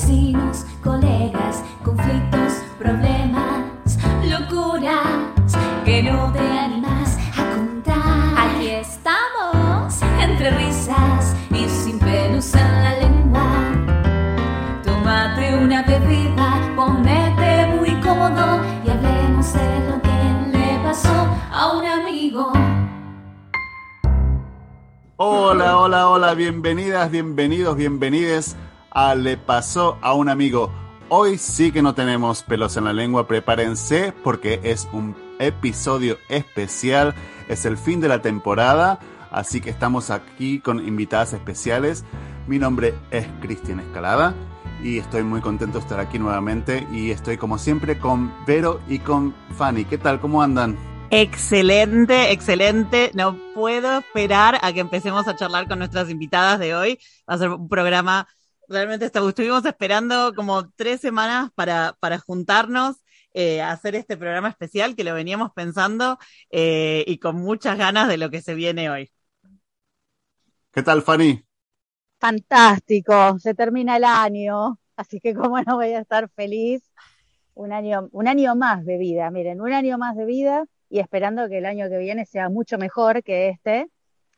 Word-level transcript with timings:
vecinos, 0.00 0.64
colegas, 0.82 1.62
conflictos, 1.84 2.62
problemas, 2.78 3.98
locuras 4.24 5.52
que 5.84 6.02
no 6.02 6.32
te 6.32 6.38
animas 6.38 7.18
a 7.36 7.54
contar. 7.54 8.48
Aquí 8.48 8.68
estamos, 8.68 10.00
entre 10.22 10.50
risas 10.52 11.36
y 11.50 11.68
sin 11.68 11.98
pelos 11.98 12.54
la 12.54 12.98
lengua. 12.98 13.46
Tómate 14.84 15.54
una 15.56 15.82
bebida, 15.82 16.58
ponete 16.74 17.66
muy 17.76 17.92
cómodo 18.00 18.60
y 18.84 18.90
hablemos 18.90 19.52
de 19.52 19.90
lo 19.90 20.00
que 20.00 20.56
le 20.58 20.78
pasó 20.82 21.26
a 21.52 21.72
un 21.76 21.84
amigo. 21.84 22.52
Hola, 25.16 25.76
hola, 25.76 26.08
hola, 26.08 26.32
bienvenidas, 26.32 27.10
bienvenidos, 27.10 27.76
bienvenides 27.76 28.56
a 28.90 29.14
Le 29.14 29.36
pasó 29.36 29.98
a 30.02 30.14
un 30.14 30.28
amigo. 30.28 30.72
Hoy 31.08 31.38
sí 31.38 31.72
que 31.72 31.82
no 31.82 31.94
tenemos 31.94 32.42
pelos 32.42 32.76
en 32.76 32.84
la 32.84 32.92
lengua, 32.92 33.26
prepárense 33.26 34.12
porque 34.24 34.60
es 34.62 34.88
un 34.92 35.16
episodio 35.38 36.18
especial, 36.28 37.14
es 37.48 37.64
el 37.64 37.76
fin 37.76 38.00
de 38.00 38.08
la 38.08 38.22
temporada, 38.22 39.00
así 39.30 39.60
que 39.60 39.70
estamos 39.70 40.10
aquí 40.10 40.60
con 40.60 40.86
invitadas 40.86 41.32
especiales. 41.32 42.04
Mi 42.46 42.58
nombre 42.58 42.94
es 43.10 43.26
Cristian 43.40 43.80
Escalada 43.80 44.34
y 44.82 44.98
estoy 44.98 45.24
muy 45.24 45.40
contento 45.40 45.78
de 45.78 45.84
estar 45.84 46.00
aquí 46.00 46.18
nuevamente 46.18 46.86
y 46.92 47.10
estoy 47.10 47.36
como 47.36 47.58
siempre 47.58 47.98
con 47.98 48.32
Vero 48.46 48.80
y 48.88 49.00
con 49.00 49.34
Fanny. 49.56 49.84
¿Qué 49.84 49.98
tal? 49.98 50.20
¿Cómo 50.20 50.42
andan? 50.42 50.78
Excelente, 51.10 52.30
excelente. 52.30 53.10
No 53.14 53.36
puedo 53.52 53.98
esperar 53.98 54.60
a 54.62 54.72
que 54.72 54.78
empecemos 54.78 55.26
a 55.26 55.34
charlar 55.34 55.66
con 55.66 55.80
nuestras 55.80 56.08
invitadas 56.08 56.60
de 56.60 56.74
hoy. 56.74 57.00
Va 57.28 57.34
a 57.34 57.38
ser 57.38 57.50
un 57.50 57.68
programa, 57.68 58.28
realmente 58.70 59.06
estuvimos 59.06 59.64
esperando 59.66 60.32
como 60.34 60.70
tres 60.70 61.00
semanas 61.00 61.50
para, 61.54 61.96
para 61.98 62.18
juntarnos, 62.18 62.96
eh, 63.32 63.60
a 63.60 63.72
hacer 63.72 63.94
este 63.94 64.16
programa 64.16 64.48
especial 64.48 64.96
que 64.96 65.04
lo 65.04 65.14
veníamos 65.14 65.52
pensando 65.52 66.18
eh, 66.50 67.04
y 67.06 67.18
con 67.18 67.36
muchas 67.36 67.76
ganas 67.76 68.08
de 68.08 68.16
lo 68.16 68.30
que 68.30 68.40
se 68.40 68.54
viene 68.54 68.90
hoy. 68.90 69.10
¿Qué 70.72 70.82
tal, 70.82 71.02
Fanny? 71.02 71.44
Fantástico, 72.18 73.38
se 73.38 73.54
termina 73.54 73.96
el 73.96 74.04
año, 74.04 74.78
así 74.96 75.20
que 75.20 75.34
como 75.34 75.60
no 75.62 75.76
voy 75.76 75.92
a 75.92 76.00
estar 76.00 76.28
feliz. 76.30 76.82
Un 77.54 77.72
año, 77.72 78.08
un 78.12 78.28
año 78.28 78.54
más 78.54 78.84
de 78.84 78.96
vida, 78.98 79.30
miren, 79.30 79.60
un 79.60 79.72
año 79.72 79.98
más 79.98 80.16
de 80.16 80.24
vida 80.24 80.64
y 80.88 81.00
esperando 81.00 81.48
que 81.48 81.58
el 81.58 81.66
año 81.66 81.88
que 81.88 81.98
viene 81.98 82.24
sea 82.24 82.48
mucho 82.48 82.78
mejor 82.78 83.22
que 83.22 83.48
este, 83.48 83.88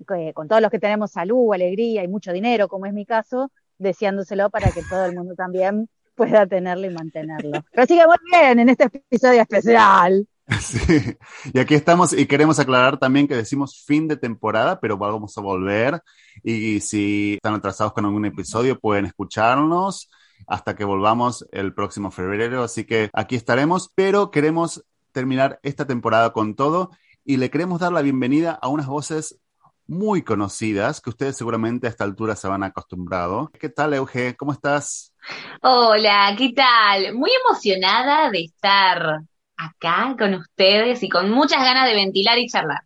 que 0.06 0.33
con 0.33 0.48
todos 0.48 0.62
los 0.62 0.70
que 0.70 0.78
tenemos 0.78 1.12
salud, 1.12 1.52
alegría 1.52 2.02
y 2.02 2.08
mucho 2.08 2.33
dinero, 2.33 2.69
como 2.69 2.86
es 2.86 2.92
mi 2.92 3.05
caso, 3.05 3.52
deseándoselo 3.83 4.50
para 4.50 4.70
que 4.70 4.83
todo 4.83 5.05
el 5.05 5.14
mundo 5.14 5.34
también 5.34 5.88
pueda 6.14 6.47
tenerlo 6.47 6.86
y 6.86 6.94
mantenerlo. 6.94 7.64
Pero 7.72 7.86
sigue 7.86 8.06
muy 8.06 8.16
bien 8.30 8.61
en 8.61 8.69
este 8.69 8.84
episodio 8.84 9.42
especial. 9.42 10.27
Sí, 10.61 11.16
y 11.52 11.58
aquí 11.61 11.74
estamos 11.74 12.12
y 12.12 12.27
queremos 12.27 12.58
aclarar 12.58 12.98
también 12.98 13.28
que 13.28 13.36
decimos 13.36 13.84
fin 13.86 14.08
de 14.08 14.16
temporada, 14.16 14.80
pero 14.80 14.98
vamos 14.98 15.39
a 15.39 15.41
volver 15.41 16.02
y 16.42 16.80
si 16.80 17.34
están 17.34 17.55
atrasados 17.55 17.92
con 17.92 18.05
algún 18.05 18.24
episodio 18.27 18.78
pueden 18.78 19.06
escucharnos 19.06 20.11
hasta 20.46 20.74
que 20.74 20.84
volvamos 20.84 21.46
el 21.52 21.72
próximo 21.74 22.11
febrero, 22.11 22.64
así 22.64 22.84
que 22.84 23.08
aquí 23.12 23.36
estaremos, 23.36 23.92
pero 23.94 24.30
queremos 24.30 24.84
terminar 25.12 25.61
esta 25.62 25.86
temporada 25.86 26.33
con 26.33 26.56
todo 26.56 26.91
y 27.24 27.36
le 27.36 27.50
queremos 27.50 27.80
dar 27.80 27.92
la 27.92 28.02
bienvenida 28.02 28.58
a 28.61 28.69
unas 28.69 28.86
voces 28.86 29.39
muy 29.86 30.22
conocidas 30.22 31.00
que 31.00 31.11
ustedes 31.11 31.36
seguramente 31.36 31.86
a 31.86 31.91
esta 31.91 32.05
altura 32.05 32.36
se 32.36 32.48
van 32.48 32.62
acostumbrado. 32.62 33.50
¿Qué 33.58 33.69
tal, 33.69 33.94
Euge? 33.94 34.36
¿Cómo 34.36 34.52
estás? 34.52 35.12
Hola, 35.61 36.34
¿qué 36.36 36.52
tal? 36.52 37.14
Muy 37.14 37.30
emocionada 37.45 38.30
de 38.30 38.45
estar 38.45 39.20
acá 39.56 40.17
con 40.18 40.34
ustedes 40.34 41.02
y 41.02 41.08
con 41.08 41.30
muchas 41.30 41.62
ganas 41.62 41.86
de 41.86 41.95
ventilar 41.95 42.39
y 42.39 42.48
charlar. 42.48 42.83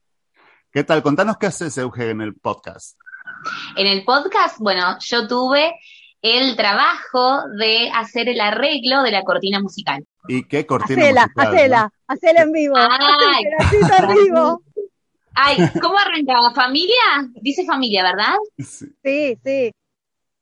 ¿Qué 0.71 0.85
tal? 0.85 1.03
Contanos 1.03 1.37
qué 1.39 1.47
haces, 1.47 1.79
Euge, 1.79 2.11
en 2.11 2.21
el 2.21 2.35
podcast. 2.35 2.99
En 3.77 3.87
el 3.87 4.05
podcast, 4.05 4.59
bueno, 4.59 4.99
yo 5.01 5.27
tuve 5.27 5.75
el 6.23 6.57
trabajo 6.57 7.43
de 7.59 7.91
hacer 7.95 8.29
el 8.29 8.41
arreglo 8.41 9.03
de 9.03 9.11
la 9.13 9.23
cortina 9.23 9.61
musical. 9.61 10.05
¿Y 10.29 10.45
qué 10.45 10.67
cortina 10.67 11.03
hacela, 11.03 11.23
musical? 11.23 11.47
Hacela, 11.47 11.83
no? 11.83 12.15
hacela 12.15 12.43
en 12.43 12.53
vivo. 12.53 12.77
Ay. 12.77 13.45
Hacela 13.59 13.99
en 13.99 14.25
vivo. 14.25 14.63
Ay, 15.37 15.59
¿cómo 15.81 15.99
arrancaba? 15.99 16.53
¿Familia? 16.55 17.29
Dice 17.43 17.65
familia, 17.65 18.03
¿verdad? 18.03 18.35
Sí. 18.59 18.87
Sí, 19.05 19.39
sí. 19.45 19.73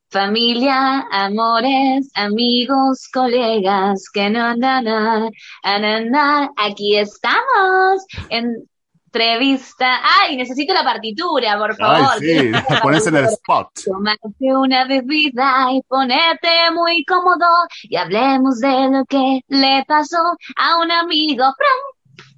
Familia, 0.08 1.08
amores, 1.10 2.10
amigos, 2.14 3.08
colegas, 3.12 4.04
que 4.12 4.30
no, 4.30 4.54
no, 4.54 4.80
no, 4.80 5.28
no, 5.64 6.00
no. 6.04 6.54
aquí 6.56 6.96
estamos 6.96 8.04
en 8.28 8.68
entrevista. 9.14 10.00
Ay, 10.20 10.36
necesito 10.36 10.74
la 10.74 10.82
partitura, 10.82 11.56
por 11.58 11.76
favor. 11.76 12.16
Ay, 12.20 12.20
sí, 12.20 12.52
pones 12.82 13.06
en 13.06 13.16
el 13.16 13.24
spot. 13.26 13.68
Tomate 13.84 14.56
una 14.56 14.84
bebida 14.86 15.68
y 15.72 15.80
ponete 15.82 16.70
muy 16.72 17.04
cómodo 17.04 17.46
y 17.84 17.96
hablemos 17.96 18.58
de 18.58 18.88
lo 18.90 19.04
que 19.04 19.40
le 19.48 19.84
pasó 19.86 20.18
a 20.56 20.78
un 20.78 20.90
amigo. 20.90 21.44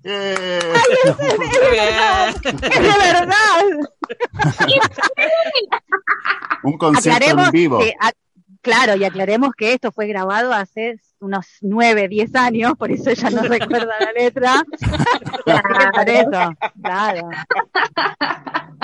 Eh, 0.09 0.59
Es 1.03 2.63
de 2.63 2.99
verdad. 3.13 3.71
un 6.63 6.79
concierto 6.79 7.39
en 7.45 7.51
vivo. 7.51 7.79
que, 7.79 7.93
a- 8.01 8.13
claro, 8.63 8.95
y 8.97 9.05
aclaremos 9.05 9.51
que 9.57 9.73
esto 9.73 9.91
fue 9.93 10.07
grabado 10.07 10.53
hace 10.53 11.01
unos 11.21 11.47
nueve, 11.61 12.09
diez 12.09 12.35
años, 12.35 12.75
por 12.79 12.91
eso 12.93 13.11
ella 13.11 13.31
no 13.31 13.43
recuerda 13.43 13.95
la 14.01 14.13
letra. 14.13 14.65
Por 15.95 16.09
eso, 16.09 16.53
claro. 16.83 17.29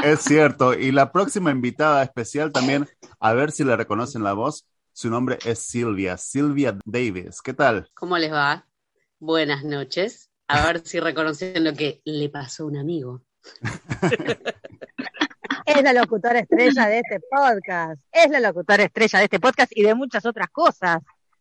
Es 0.02 0.20
cierto. 0.20 0.74
Y 0.74 0.92
la 0.92 1.10
próxima 1.12 1.50
invitada 1.50 2.02
especial 2.02 2.52
también, 2.52 2.88
a 3.20 3.32
ver 3.34 3.50
si 3.52 3.64
le 3.64 3.76
reconocen 3.76 4.22
la 4.22 4.32
voz. 4.32 4.66
Su 4.92 5.10
nombre 5.10 5.38
es 5.44 5.58
Silvia, 5.58 6.16
Silvia 6.18 6.76
Davis. 6.84 7.40
¿Qué 7.42 7.52
tal? 7.54 7.88
¿Cómo 7.94 8.16
les 8.18 8.32
va? 8.32 8.64
Buenas 9.18 9.64
noches. 9.64 10.30
A 10.52 10.66
ver 10.66 10.86
si 10.86 11.00
reconocen 11.00 11.64
lo 11.64 11.72
que 11.72 12.02
le 12.04 12.28
pasó 12.28 12.64
a 12.64 12.66
un 12.66 12.76
amigo. 12.76 13.22
Es 15.64 15.82
la 15.82 15.94
locutora 15.94 16.40
estrella 16.40 16.88
de 16.88 16.98
este 16.98 17.20
podcast. 17.30 17.98
Es 18.12 18.30
la 18.30 18.38
locutora 18.38 18.82
estrella 18.82 19.18
de 19.20 19.24
este 19.24 19.40
podcast 19.40 19.72
y 19.74 19.82
de 19.82 19.94
muchas 19.94 20.26
otras 20.26 20.50
cosas. 20.50 20.98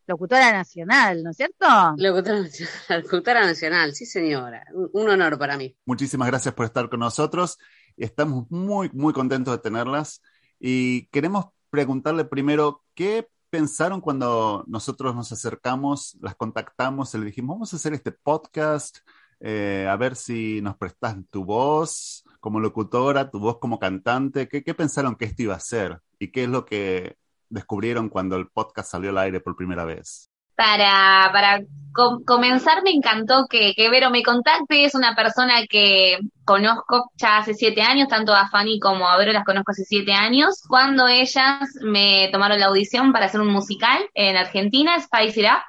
Locutora 0.08 0.54
nacional, 0.54 1.24
¿no 1.24 1.32
es 1.32 1.38
cierto? 1.38 1.66
Locutora 1.98 2.40
nacional, 2.40 3.04
locutora 3.04 3.42
nacional, 3.42 3.94
sí 3.94 4.06
señora. 4.06 4.64
Un, 4.74 4.90
un 4.94 5.10
honor 5.10 5.38
para 5.38 5.58
mí. 5.58 5.76
Muchísimas 5.86 6.30
gracias 6.30 6.54
por 6.54 6.66
estar 6.66 6.90
con 6.90 7.02
nosotros. 7.02 7.58
Estamos 7.98 8.50
muy, 8.50 8.90
muy 8.94 9.12
contentos 9.12 9.54
de 9.54 9.62
tenerlas. 9.62 10.22
Y 10.58 11.08
queremos 11.08 11.48
preguntarle 11.70 12.24
primero, 12.24 12.86
¿qué 12.94 13.28
pensaron 13.52 14.02
cuando 14.02 14.64
nosotros 14.68 15.14
nos 15.14 15.32
acercamos, 15.32 16.18
las 16.22 16.36
contactamos 16.36 17.14
le 17.14 17.26
dijimos, 17.26 17.56
vamos 17.56 17.74
a 17.74 17.76
hacer 17.76 17.94
este 17.94 18.12
podcast, 18.14 19.00
eh, 19.42 19.88
a 19.90 19.96
ver 19.98 20.16
si 20.16 20.62
nos 20.62 20.78
prestas 20.78 21.18
tu 21.30 21.44
voz 21.44 22.24
como 22.40 22.60
locutora, 22.60 23.30
tu 23.30 23.40
voz 23.40 23.60
como 23.60 23.78
cantante? 23.78 24.48
¿Qué, 24.48 24.64
¿Qué 24.64 24.74
pensaron 24.74 25.16
que 25.16 25.26
esto 25.26 25.44
iba 25.44 25.56
a 25.56 25.60
ser? 25.60 26.00
¿Y 26.18 26.32
qué 26.32 26.46
es 26.46 26.50
lo 26.50 26.66
que 26.66 27.18
descubrieron 27.50 28.10
cuando 28.10 28.38
el 28.38 28.48
podcast 28.48 28.92
salió 28.92 29.10
al 29.12 29.18
aire 29.18 29.42
por 29.42 29.56
primera 29.56 29.84
vez? 29.86 30.31
Para, 30.62 31.30
para 31.34 31.62
com- 31.92 32.24
comenzar, 32.24 32.84
me 32.84 32.92
encantó 32.92 33.48
que, 33.50 33.74
que 33.76 33.90
Vero 33.90 34.12
me 34.12 34.22
contacte. 34.22 34.86
Es 34.86 34.94
una 34.94 35.16
persona 35.16 35.66
que 35.68 36.20
conozco 36.46 37.10
ya 37.18 37.38
hace 37.38 37.56
siete 37.56 37.82
años, 37.82 38.08
tanto 38.10 38.32
a 38.34 38.48
Fanny 38.48 38.80
como 38.80 39.08
a 39.08 39.18
Vero 39.18 39.32
las 39.34 39.44
conozco 39.44 39.72
hace 39.72 39.86
siete 39.86 40.14
años. 40.14 40.62
Cuando 40.68 41.08
ellas 41.08 41.68
me 41.82 42.30
tomaron 42.32 42.60
la 42.60 42.68
audición 42.68 43.12
para 43.12 43.26
hacer 43.26 43.42
un 43.42 43.48
musical 43.48 44.00
en 44.14 44.38
Argentina, 44.38 45.00
Spice 45.00 45.40
It 45.42 45.48
Up. 45.48 45.64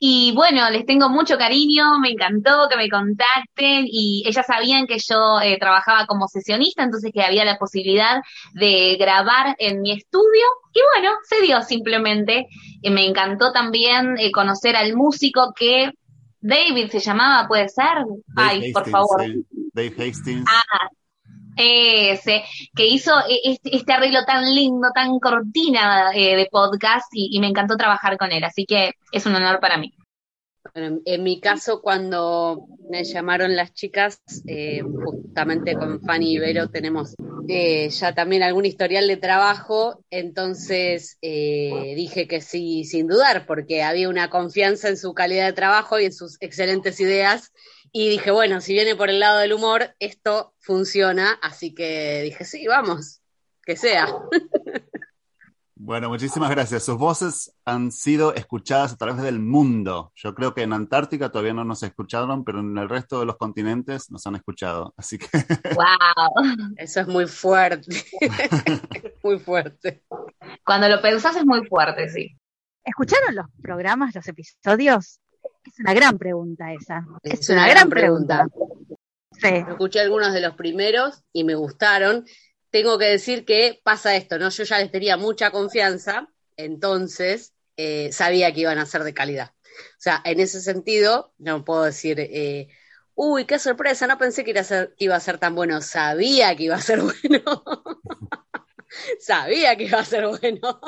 Y 0.00 0.32
bueno, 0.32 0.70
les 0.70 0.86
tengo 0.86 1.08
mucho 1.08 1.36
cariño, 1.36 1.98
me 1.98 2.10
encantó 2.10 2.68
que 2.70 2.76
me 2.76 2.88
contacten 2.88 3.84
y 3.86 4.22
ellas 4.26 4.46
sabían 4.46 4.86
que 4.86 4.98
yo 4.98 5.40
eh, 5.40 5.58
trabajaba 5.58 6.06
como 6.06 6.28
sesionista, 6.28 6.84
entonces 6.84 7.10
que 7.12 7.22
había 7.22 7.44
la 7.44 7.58
posibilidad 7.58 8.20
de 8.54 8.96
grabar 8.98 9.56
en 9.58 9.80
mi 9.80 9.90
estudio 9.92 10.44
y 10.72 10.80
bueno, 10.94 11.16
se 11.28 11.42
dio 11.42 11.62
simplemente. 11.62 12.46
Eh, 12.82 12.90
me 12.90 13.06
encantó 13.06 13.52
también 13.52 14.16
eh, 14.18 14.30
conocer 14.30 14.76
al 14.76 14.94
músico 14.94 15.52
que 15.56 15.90
David 16.40 16.90
se 16.90 17.00
llamaba, 17.00 17.48
¿puede 17.48 17.68
ser? 17.68 18.04
Ay, 18.36 18.60
Dave 18.60 18.72
por 18.72 18.82
Hastings, 18.82 18.92
favor. 18.92 19.24
Dave 19.72 19.94
Hastings. 19.98 20.44
Ah, 20.48 20.88
ese, 21.58 22.44
que 22.74 22.86
hizo 22.86 23.12
e- 23.28 23.52
este, 23.52 23.76
este 23.76 23.92
arreglo 23.92 24.24
tan 24.24 24.54
lindo, 24.54 24.88
tan 24.94 25.18
cortina 25.18 26.10
eh, 26.14 26.36
de 26.36 26.48
podcast 26.50 27.06
y, 27.12 27.38
me 27.40 27.48
encantó 27.48 27.76
trabajar 27.76 28.16
con 28.16 28.32
él, 28.32 28.44
así 28.44 28.64
que 28.66 28.92
es 29.12 29.26
un 29.26 29.34
honor 29.34 29.60
para 29.60 29.76
mí. 29.76 29.92
Bueno, 30.74 31.00
en 31.04 31.22
mi 31.22 31.40
caso, 31.40 31.80
cuando 31.80 32.66
me 32.90 33.04
llamaron 33.04 33.56
las 33.56 33.72
chicas, 33.72 34.20
eh, 34.46 34.82
justamente 34.82 35.74
con 35.74 36.00
Fanny 36.00 36.34
y 36.34 36.38
Vero 36.38 36.68
tenemos 36.68 37.14
eh, 37.48 37.88
ya 37.88 38.14
también 38.14 38.42
algún 38.42 38.66
historial 38.66 39.08
de 39.08 39.16
trabajo, 39.16 40.04
entonces 40.10 41.16
eh, 41.22 41.94
dije 41.96 42.28
que 42.28 42.42
sí, 42.42 42.84
sin 42.84 43.06
dudar, 43.06 43.46
porque 43.46 43.82
había 43.82 44.10
una 44.10 44.28
confianza 44.28 44.88
en 44.88 44.98
su 44.98 45.14
calidad 45.14 45.46
de 45.46 45.54
trabajo 45.54 45.98
y 45.98 46.04
en 46.04 46.12
sus 46.12 46.36
excelentes 46.40 47.00
ideas. 47.00 47.52
Y 47.92 48.08
dije, 48.08 48.30
bueno, 48.30 48.60
si 48.60 48.72
viene 48.72 48.96
por 48.96 49.08
el 49.10 49.20
lado 49.20 49.38
del 49.38 49.52
humor, 49.52 49.94
esto 49.98 50.54
funciona, 50.58 51.38
así 51.42 51.74
que 51.74 52.22
dije, 52.22 52.44
sí, 52.44 52.66
vamos, 52.66 53.20
que 53.64 53.76
sea. 53.76 54.06
Bueno, 55.80 56.08
muchísimas 56.08 56.50
gracias. 56.50 56.82
Sus 56.82 56.98
voces 56.98 57.54
han 57.64 57.92
sido 57.92 58.34
escuchadas 58.34 58.92
a 58.92 58.96
través 58.96 59.22
del 59.22 59.38
mundo. 59.38 60.12
Yo 60.16 60.34
creo 60.34 60.52
que 60.52 60.62
en 60.62 60.72
Antártica 60.72 61.30
todavía 61.30 61.54
no 61.54 61.64
nos 61.64 61.84
escucharon, 61.84 62.44
pero 62.44 62.58
en 62.58 62.76
el 62.76 62.88
resto 62.88 63.20
de 63.20 63.26
los 63.26 63.36
continentes 63.36 64.10
nos 64.10 64.26
han 64.26 64.34
escuchado. 64.34 64.92
Así 64.96 65.18
que. 65.18 65.28
¡Wow! 65.76 66.74
Eso 66.76 67.00
es 67.00 67.06
muy 67.06 67.26
fuerte. 67.26 68.04
muy 69.22 69.38
fuerte. 69.38 70.02
Cuando 70.64 70.88
lo 70.88 71.00
pensás 71.00 71.36
es 71.36 71.46
muy 71.46 71.64
fuerte, 71.64 72.08
sí. 72.08 72.36
¿Escucharon 72.84 73.36
los 73.36 73.46
programas, 73.62 74.12
los 74.16 74.26
episodios? 74.26 75.20
Es 75.64 75.78
una 75.80 75.94
gran 75.94 76.18
pregunta 76.18 76.72
esa. 76.72 77.06
Es, 77.22 77.40
Es 77.40 77.48
una, 77.50 77.64
una 77.64 77.68
gran 77.68 77.88
gran 77.88 77.90
pregunta. 77.90 78.46
Sí. 79.32 79.48
Escuché 79.68 80.00
algunos 80.00 80.32
de 80.32 80.40
los 80.40 80.54
primeros 80.54 81.22
y 81.32 81.44
me 81.44 81.54
gustaron. 81.54 82.26
Tengo 82.70 82.98
que 82.98 83.06
decir 83.06 83.44
que 83.44 83.80
pasa 83.82 84.16
esto, 84.16 84.38
¿no? 84.38 84.48
Yo 84.50 84.64
ya 84.64 84.78
les 84.78 84.90
tenía 84.90 85.16
mucha 85.16 85.50
confianza, 85.50 86.28
entonces 86.56 87.54
eh, 87.76 88.10
sabía 88.12 88.52
que 88.52 88.60
iban 88.60 88.78
a 88.78 88.86
ser 88.86 89.04
de 89.04 89.14
calidad. 89.14 89.52
O 89.62 90.00
sea, 90.00 90.20
en 90.24 90.40
ese 90.40 90.60
sentido, 90.60 91.32
no 91.38 91.64
puedo 91.64 91.84
decir, 91.84 92.18
eh, 92.18 92.68
uy, 93.14 93.44
qué 93.44 93.58
sorpresa, 93.58 94.06
no 94.06 94.18
pensé 94.18 94.44
que 94.44 94.50
iba, 94.50 94.60
a 94.60 94.64
ser, 94.64 94.94
que 94.96 95.04
iba 95.04 95.16
a 95.16 95.20
ser 95.20 95.38
tan 95.38 95.54
bueno, 95.54 95.80
sabía 95.80 96.56
que 96.56 96.64
iba 96.64 96.76
a 96.76 96.80
ser 96.80 97.00
bueno. 97.02 97.62
sabía 99.20 99.76
que 99.76 99.84
iba 99.84 100.00
a 100.00 100.04
ser 100.04 100.26
bueno. 100.26 100.80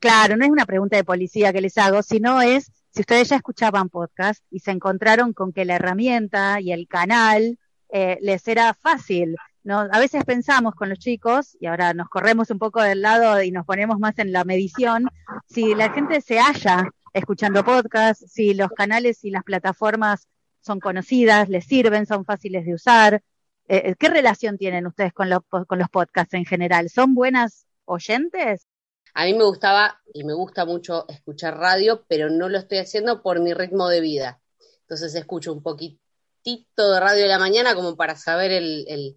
Claro, 0.00 0.36
no 0.36 0.44
es 0.44 0.50
una 0.50 0.64
pregunta 0.64 0.96
de 0.96 1.04
policía 1.04 1.52
que 1.52 1.60
les 1.60 1.76
hago, 1.76 2.02
sino 2.02 2.40
es 2.40 2.70
si 2.90 3.00
ustedes 3.00 3.28
ya 3.28 3.36
escuchaban 3.36 3.88
podcast 3.88 4.44
y 4.50 4.60
se 4.60 4.72
encontraron 4.72 5.32
con 5.32 5.52
que 5.52 5.64
la 5.64 5.76
herramienta 5.76 6.60
y 6.60 6.72
el 6.72 6.88
canal 6.88 7.58
eh, 7.88 8.18
les 8.20 8.46
era 8.48 8.74
fácil. 8.74 9.36
¿no? 9.62 9.80
A 9.80 9.98
veces 9.98 10.24
pensamos 10.24 10.74
con 10.74 10.88
los 10.88 10.98
chicos, 10.98 11.56
y 11.60 11.66
ahora 11.66 11.94
nos 11.94 12.08
corremos 12.08 12.50
un 12.50 12.58
poco 12.58 12.82
del 12.82 13.02
lado 13.02 13.42
y 13.42 13.50
nos 13.50 13.66
ponemos 13.66 13.98
más 13.98 14.18
en 14.18 14.32
la 14.32 14.44
medición, 14.44 15.08
si 15.46 15.74
la 15.74 15.90
gente 15.90 16.20
se 16.20 16.38
halla 16.38 16.88
escuchando 17.12 17.64
podcast, 17.64 18.22
si 18.26 18.54
los 18.54 18.70
canales 18.70 19.24
y 19.24 19.30
las 19.30 19.44
plataformas 19.44 20.28
son 20.60 20.80
conocidas, 20.80 21.48
les 21.48 21.64
sirven, 21.64 22.06
son 22.06 22.24
fáciles 22.24 22.64
de 22.64 22.74
usar. 22.74 23.22
Eh, 23.68 23.94
¿Qué 23.98 24.08
relación 24.08 24.58
tienen 24.58 24.86
ustedes 24.86 25.12
con, 25.12 25.28
con 25.48 25.78
los 25.78 25.88
podcasts 25.88 26.34
en 26.34 26.44
general? 26.44 26.90
¿Son 26.90 27.14
buenas 27.14 27.66
oyentes? 27.84 28.66
A 29.14 29.24
mí 29.24 29.34
me 29.34 29.44
gustaba 29.44 30.00
y 30.12 30.24
me 30.24 30.34
gusta 30.34 30.64
mucho 30.64 31.06
escuchar 31.08 31.58
radio, 31.58 32.04
pero 32.08 32.30
no 32.30 32.48
lo 32.48 32.58
estoy 32.58 32.78
haciendo 32.78 33.22
por 33.22 33.40
mi 33.40 33.54
ritmo 33.54 33.88
de 33.88 34.00
vida. 34.00 34.40
Entonces 34.82 35.14
escucho 35.14 35.52
un 35.52 35.62
poquitito 35.62 36.92
de 36.92 37.00
radio 37.00 37.22
de 37.22 37.28
la 37.28 37.38
mañana 37.38 37.74
como 37.74 37.96
para 37.96 38.16
saber 38.16 38.50
el, 38.52 39.16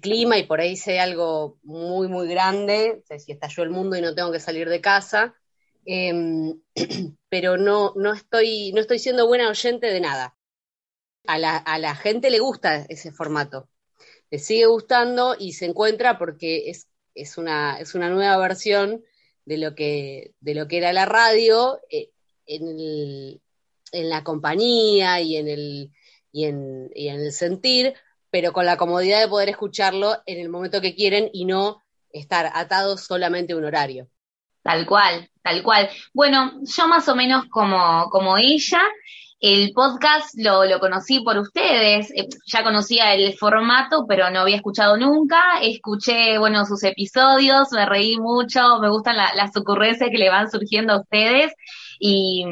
clima 0.00 0.38
y 0.38 0.44
por 0.44 0.60
ahí 0.60 0.76
sé 0.76 1.00
algo 1.00 1.58
muy, 1.62 2.08
muy 2.08 2.28
grande, 2.28 3.00
o 3.02 3.06
sea, 3.06 3.18
si 3.18 3.32
estalló 3.32 3.62
el 3.62 3.70
mundo 3.70 3.96
y 3.96 4.00
no 4.00 4.14
tengo 4.14 4.32
que 4.32 4.40
salir 4.40 4.68
de 4.70 4.80
casa. 4.80 5.34
Em, 5.84 6.60
pero 7.28 7.56
no, 7.58 7.92
no, 7.96 8.12
estoy, 8.14 8.72
no 8.72 8.80
estoy 8.80 8.98
siendo 8.98 9.26
buena 9.26 9.50
oyente 9.50 9.88
de 9.88 10.00
nada. 10.00 10.36
A 11.26 11.38
la, 11.38 11.56
a 11.56 11.78
la 11.78 11.94
gente 11.94 12.30
le 12.30 12.38
gusta 12.38 12.86
ese 12.88 13.12
formato. 13.12 13.68
Le 14.30 14.38
sigue 14.38 14.66
gustando 14.66 15.36
y 15.38 15.52
se 15.52 15.66
encuentra 15.66 16.18
porque 16.18 16.70
es, 16.70 16.88
es, 17.16 17.38
una, 17.38 17.78
es 17.80 17.94
una 17.94 18.08
nueva 18.10 18.36
versión 18.38 19.02
de 19.44 19.58
lo 19.58 19.74
que, 19.74 20.34
de 20.40 20.54
lo 20.54 20.68
que 20.68 20.78
era 20.78 20.92
la 20.92 21.06
radio 21.06 21.80
eh, 21.90 22.10
en, 22.46 22.68
el- 22.68 23.40
en 23.92 24.08
la 24.10 24.24
compañía 24.24 25.20
y 25.20 25.36
en, 25.36 25.48
el, 25.48 25.92
y, 26.32 26.44
en, 26.44 26.90
y 26.94 27.08
en 27.08 27.20
el 27.20 27.32
sentir, 27.32 27.94
pero 28.30 28.52
con 28.52 28.66
la 28.66 28.76
comodidad 28.76 29.20
de 29.20 29.28
poder 29.28 29.48
escucharlo 29.48 30.22
en 30.26 30.38
el 30.40 30.48
momento 30.48 30.80
que 30.80 30.94
quieren 30.94 31.30
y 31.32 31.44
no 31.44 31.82
estar 32.10 32.50
atados 32.54 33.02
solamente 33.02 33.52
a 33.52 33.56
un 33.56 33.64
horario. 33.64 34.08
Tal 34.62 34.84
cual, 34.86 35.30
tal 35.42 35.62
cual. 35.62 35.88
Bueno, 36.12 36.60
yo 36.62 36.88
más 36.88 37.08
o 37.08 37.14
menos 37.14 37.44
como, 37.50 38.08
como 38.10 38.36
ella, 38.36 38.80
el 39.40 39.72
podcast 39.74 40.30
lo, 40.38 40.64
lo 40.64 40.80
conocí 40.80 41.20
por 41.20 41.36
ustedes. 41.38 42.10
Eh, 42.12 42.28
Ya 42.52 42.62
conocía 42.64 43.14
el 43.14 43.34
formato, 43.36 44.06
pero 44.08 44.30
no 44.30 44.40
había 44.40 44.56
escuchado 44.56 44.96
nunca. 44.96 45.40
Escuché, 45.62 46.38
bueno, 46.38 46.64
sus 46.64 46.82
episodios, 46.84 47.68
me 47.72 47.86
reí 47.86 48.18
mucho, 48.18 48.78
me 48.80 48.88
gustan 48.90 49.16
la- 49.16 49.34
las 49.34 49.56
ocurrencias 49.56 50.10
que 50.10 50.18
le 50.18 50.30
van 50.30 50.50
surgiendo 50.50 50.94
a 50.94 51.00
ustedes 51.00 51.52
y, 51.98 52.44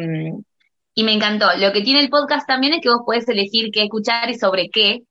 y 0.95 1.03
me 1.05 1.13
encantó. 1.13 1.47
Lo 1.59 1.73
que 1.73 1.83
tiene 1.83 2.01
el 2.01 2.11
podcast 2.11 2.47
también 2.47 2.75
es 2.75 2.81
que 2.81 2.89
vos 2.91 3.03
podés 3.05 3.29
elegir 3.29 3.71
qué 3.73 3.85
escuchar 3.85 4.31
y 4.31 4.35
sobre 4.39 4.69
qué. 4.71 5.03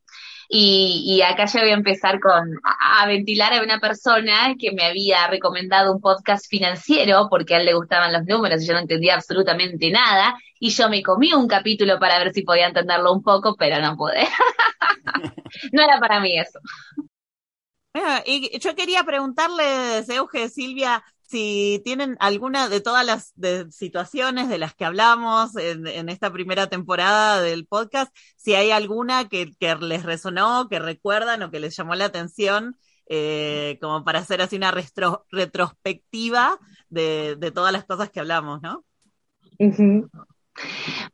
Y, 0.50 1.04
y 1.06 1.22
acá 1.22 1.46
ya 1.46 1.62
voy 1.62 1.72
a 1.72 1.74
empezar 1.74 2.20
con 2.20 2.60
a, 2.64 3.04
a 3.04 3.08
ventilar 3.08 3.54
a 3.54 3.64
una 3.64 3.80
persona 3.80 4.56
que 4.60 4.72
me 4.72 4.84
había 4.86 5.28
recomendado 5.28 5.94
un 5.94 6.02
podcast 6.02 6.48
financiero 6.50 7.28
porque 7.30 7.56
a 7.56 7.60
él 7.60 7.66
le 7.66 7.74
gustaban 7.74 8.14
los 8.14 8.26
números 8.26 8.62
y 8.62 8.68
yo 8.68 8.74
no 8.74 8.80
entendía 8.80 9.16
absolutamente 9.16 9.90
nada. 9.92 10.36
Y 10.60 10.70
yo 10.70 10.90
me 10.90 11.04
comí 11.04 11.34
un 11.34 11.48
capítulo 11.48 12.00
para 12.00 12.20
ver 12.20 12.34
si 12.34 12.44
podía 12.44 12.68
entenderlo 12.68 13.12
un 13.14 13.22
poco, 13.24 13.56
pero 13.58 13.82
no 13.82 13.98
pude. 13.98 14.26
no 15.72 15.84
era 15.84 16.00
para 16.00 16.20
mí 16.20 16.38
eso. 16.40 16.60
Bueno, 17.94 18.22
y 18.26 18.58
yo 18.60 18.76
quería 18.76 19.04
preguntarles, 19.04 20.10
Euge, 20.10 20.50
Silvia, 20.50 21.04
si 21.34 21.82
tienen 21.84 22.16
alguna 22.20 22.70
de 22.70 22.80
todas 22.80 23.04
las 23.04 23.34
situaciones 23.74 24.50
de 24.50 24.60
las 24.60 24.76
que 24.76 24.86
hablamos 24.86 25.56
en, 25.56 26.08
esta 26.08 26.32
primera 26.32 26.68
temporada 26.68 27.42
del 27.42 27.66
podcast, 27.66 28.16
si 28.38 28.54
hay 28.54 28.70
alguna 28.70 29.28
que, 29.28 29.52
les 29.82 30.04
resonó, 30.04 30.70
que 30.70 30.78
recuerdan 30.78 31.42
o 31.42 31.50
que 31.50 31.60
les 31.60 31.76
llamó 31.76 31.96
la 31.96 32.06
atención, 32.06 32.78
eh, 33.10 33.80
como 33.82 34.04
para 34.04 34.20
hacer 34.20 34.44
así 34.44 34.58
una 34.58 34.72
retro- 34.72 35.26
retrospectiva 35.32 36.60
de 36.90 37.52
todas 37.52 37.74
las 37.74 37.86
cosas 37.86 38.12
que 38.12 38.20
hablamos, 38.20 38.62
¿no? 38.62 38.86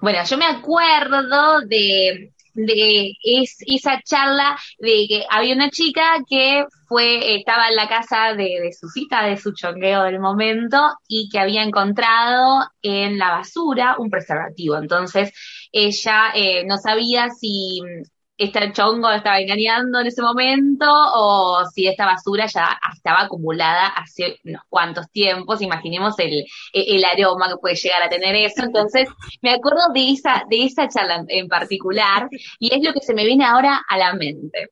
Bueno, 0.01 0.19
yo 0.25 0.37
me 0.37 0.47
acuerdo 0.47 1.61
de, 1.61 2.33
de 2.53 3.13
es- 3.23 3.57
esa 3.65 3.99
charla 4.03 4.57
de 4.79 5.05
que 5.07 5.25
había 5.29 5.55
una 5.55 5.69
chica 5.69 6.17
que 6.29 6.65
fue, 6.87 7.35
estaba 7.35 7.69
en 7.69 7.75
la 7.75 7.87
casa 7.87 8.33
de, 8.35 8.59
de 8.61 8.73
su 8.73 8.87
cita, 8.89 9.23
de 9.23 9.37
su 9.37 9.53
chongueo 9.53 10.03
del 10.03 10.19
momento, 10.19 10.91
y 11.07 11.29
que 11.29 11.39
había 11.39 11.63
encontrado 11.63 12.65
en 12.81 13.17
la 13.19 13.31
basura 13.31 13.95
un 13.99 14.09
preservativo. 14.09 14.77
Entonces, 14.77 15.31
ella 15.71 16.31
eh, 16.33 16.65
no 16.65 16.77
sabía 16.77 17.29
si 17.29 17.81
este 18.39 18.71
chongo 18.71 19.11
estaba 19.11 19.39
engañando 19.39 19.99
en 19.99 20.07
ese 20.07 20.21
momento 20.21 20.85
o 20.89 21.65
si 21.73 21.87
esta 21.87 22.05
basura 22.05 22.45
ya 22.45 22.79
estaba 22.95 23.23
acumulada 23.23 23.87
hace 23.87 24.39
unos 24.45 24.61
cuantos 24.69 25.11
tiempos. 25.11 25.61
Imaginemos 25.61 26.17
el, 26.19 26.45
el 26.73 27.03
aroma 27.03 27.49
que 27.49 27.57
puede 27.57 27.75
llegar 27.75 28.01
a 28.01 28.09
tener 28.09 28.35
eso. 28.35 28.63
Entonces, 28.63 29.09
me 29.41 29.51
acuerdo 29.51 29.91
de 29.93 30.11
esa, 30.11 30.43
de 30.49 30.63
esa 30.63 30.87
charla 30.87 31.25
en 31.27 31.49
particular 31.49 32.29
y 32.59 32.73
es 32.73 32.81
lo 32.81 32.93
que 32.93 33.01
se 33.01 33.13
me 33.13 33.25
viene 33.25 33.43
ahora 33.43 33.81
a 33.87 33.97
la 33.97 34.13
mente. 34.13 34.69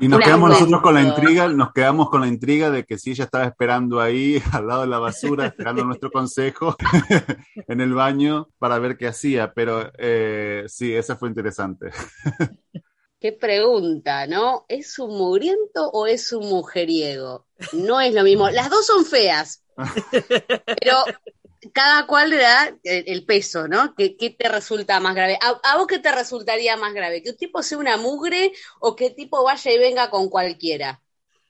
Y 0.00 0.08
nos 0.08 0.20
quedamos 0.20 0.50
nosotros 0.50 0.80
con 0.80 0.94
la 0.94 1.02
intriga, 1.02 1.48
nos 1.48 1.72
quedamos 1.72 2.10
con 2.10 2.22
la 2.22 2.26
intriga 2.26 2.70
de 2.70 2.84
que 2.84 2.98
si 2.98 3.12
ella 3.12 3.24
estaba 3.24 3.44
esperando 3.44 4.00
ahí 4.00 4.42
al 4.52 4.66
lado 4.66 4.80
de 4.82 4.88
la 4.88 4.98
basura, 4.98 5.46
esperando 5.46 5.84
nuestro 5.84 6.10
consejo 6.10 6.76
en 7.68 7.80
el 7.80 7.94
baño 7.94 8.48
para 8.58 8.78
ver 8.78 8.96
qué 8.96 9.06
hacía, 9.06 9.52
pero 9.52 9.92
eh, 9.98 10.64
sí, 10.66 10.92
esa 10.92 11.16
fue 11.16 11.28
interesante. 11.28 11.90
Qué 13.20 13.30
pregunta, 13.30 14.26
¿no? 14.26 14.64
¿Es 14.66 14.98
un 14.98 15.16
mugriento 15.16 15.88
o 15.92 16.08
es 16.08 16.32
un 16.32 16.48
mujeriego? 16.48 17.46
No 17.72 18.00
es 18.00 18.12
lo 18.14 18.24
mismo. 18.24 18.50
Las 18.50 18.68
dos 18.68 18.84
son 18.84 19.04
feas, 19.04 19.62
pero 20.80 20.96
cada 21.72 22.06
cual 22.06 22.30
le 22.30 22.36
da 22.38 22.68
el, 22.82 23.04
el 23.06 23.24
peso, 23.24 23.68
¿no? 23.68 23.94
¿Qué, 23.94 24.16
qué 24.16 24.30
te 24.30 24.48
resulta 24.48 24.98
más 25.00 25.14
grave? 25.14 25.38
¿A, 25.40 25.72
a 25.72 25.76
vos 25.76 25.86
qué 25.86 25.98
te 25.98 26.10
resultaría 26.10 26.76
más 26.76 26.92
grave? 26.92 27.22
¿Que 27.22 27.30
un 27.30 27.36
tipo 27.36 27.62
sea 27.62 27.78
una 27.78 27.96
mugre 27.96 28.52
o 28.80 28.96
que 28.96 29.06
el 29.06 29.14
tipo 29.14 29.44
vaya 29.44 29.70
y 29.72 29.78
venga 29.78 30.10
con 30.10 30.28
cualquiera? 30.28 31.00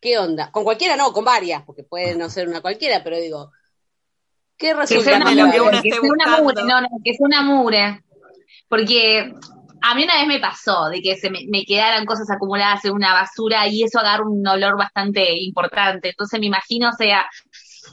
¿Qué 0.00 0.19
onda? 0.19 0.50
Con 0.50 0.64
cualquiera 0.64 0.97
no, 0.97 1.12
con 1.12 1.25
varias, 1.25 1.62
porque 1.64 1.85
puede 1.85 2.16
no 2.16 2.28
ser 2.28 2.49
una 2.49 2.61
cualquiera, 2.61 3.02
pero 3.02 3.16
digo, 3.16 3.52
¿qué 4.57 4.69
Que 4.69 4.75
resulta 4.75 5.04
sea 5.04 5.19
más 5.21 5.28
que 5.31 5.37
grave? 5.37 5.83
que 5.83 5.90
sea 5.90 6.00
una 6.02 6.38
mugre, 6.38 6.62
no, 6.64 6.81
no, 6.81 6.88
que 7.04 7.14
sea 7.14 7.26
una 7.26 7.42
mugre. 7.42 8.04
Porque 8.69 9.33
a 9.81 9.95
mí 9.95 10.04
una 10.04 10.16
vez 10.16 10.26
me 10.26 10.40
pasó 10.40 10.88
de 10.88 11.00
que 11.00 11.16
se 11.16 11.31
me, 11.31 11.45
me 11.49 11.64
quedaran 11.64 12.04
cosas 12.04 12.31
acumuladas 12.31 12.85
en 12.85 12.92
una 12.92 13.14
basura 13.14 13.66
y 13.69 13.85
eso 13.85 13.99
agarra 13.99 14.25
un 14.25 14.47
olor 14.47 14.76
bastante 14.76 15.37
importante. 15.37 16.11
Entonces 16.11 16.38
me 16.38 16.47
imagino, 16.47 16.88
o 16.90 16.97
sea, 16.97 17.28